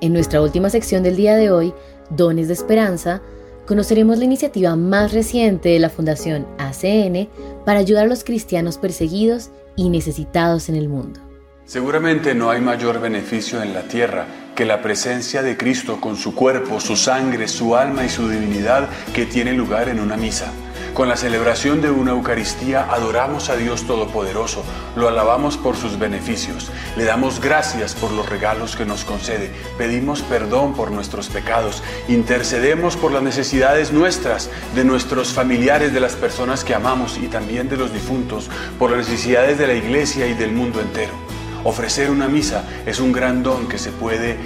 [0.00, 1.74] En nuestra última sección del día de hoy,
[2.10, 3.20] Dones de Esperanza,
[3.68, 7.28] conoceremos la iniciativa más reciente de la Fundación ACN
[7.66, 11.20] para ayudar a los cristianos perseguidos y necesitados en el mundo.
[11.66, 14.26] Seguramente no hay mayor beneficio en la tierra
[14.58, 18.88] que la presencia de Cristo con su cuerpo, su sangre, su alma y su divinidad
[19.14, 20.52] que tiene lugar en una misa.
[20.94, 24.64] Con la celebración de una Eucaristía adoramos a Dios Todopoderoso,
[24.96, 30.22] lo alabamos por sus beneficios, le damos gracias por los regalos que nos concede, pedimos
[30.22, 36.64] perdón por nuestros pecados, intercedemos por las necesidades nuestras, de nuestros familiares, de las personas
[36.64, 40.50] que amamos y también de los difuntos, por las necesidades de la iglesia y del
[40.50, 41.27] mundo entero.
[41.64, 44.36] Ofrecer una misa es un gran don que se puede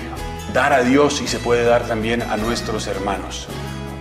[0.53, 3.47] dar a Dios y se puede dar también a nuestros hermanos.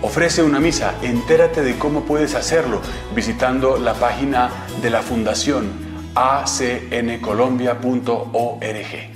[0.02, 2.80] Ofrece una misa, entérate de cómo puedes hacerlo
[3.14, 4.50] visitando la página
[4.82, 9.12] de la Fundación acncolombia.org.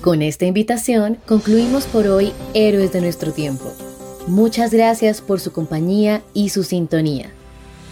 [0.00, 3.72] Con esta invitación concluimos por hoy Héroes de nuestro tiempo.
[4.26, 7.30] Muchas gracias por su compañía y su sintonía.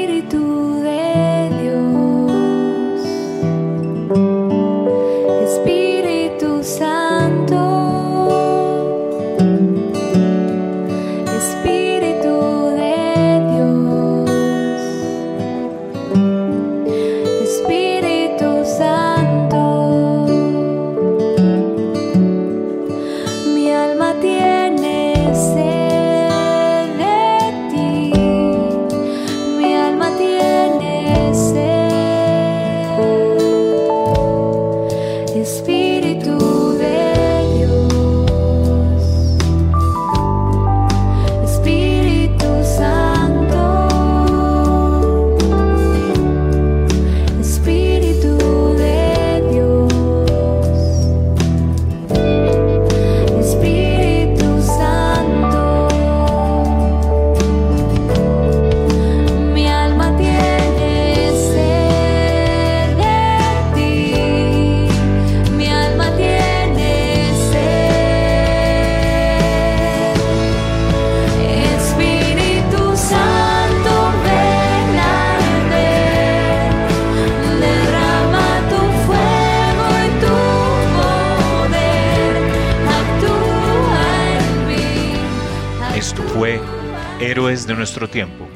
[88.05, 88.47] tiempo,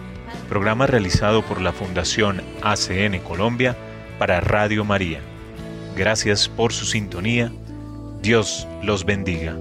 [0.47, 3.75] programa realizado por la Fundación ACN Colombia
[4.19, 5.21] para Radio María.
[5.95, 7.51] Gracias por su sintonía.
[8.21, 9.55] Dios los bendiga.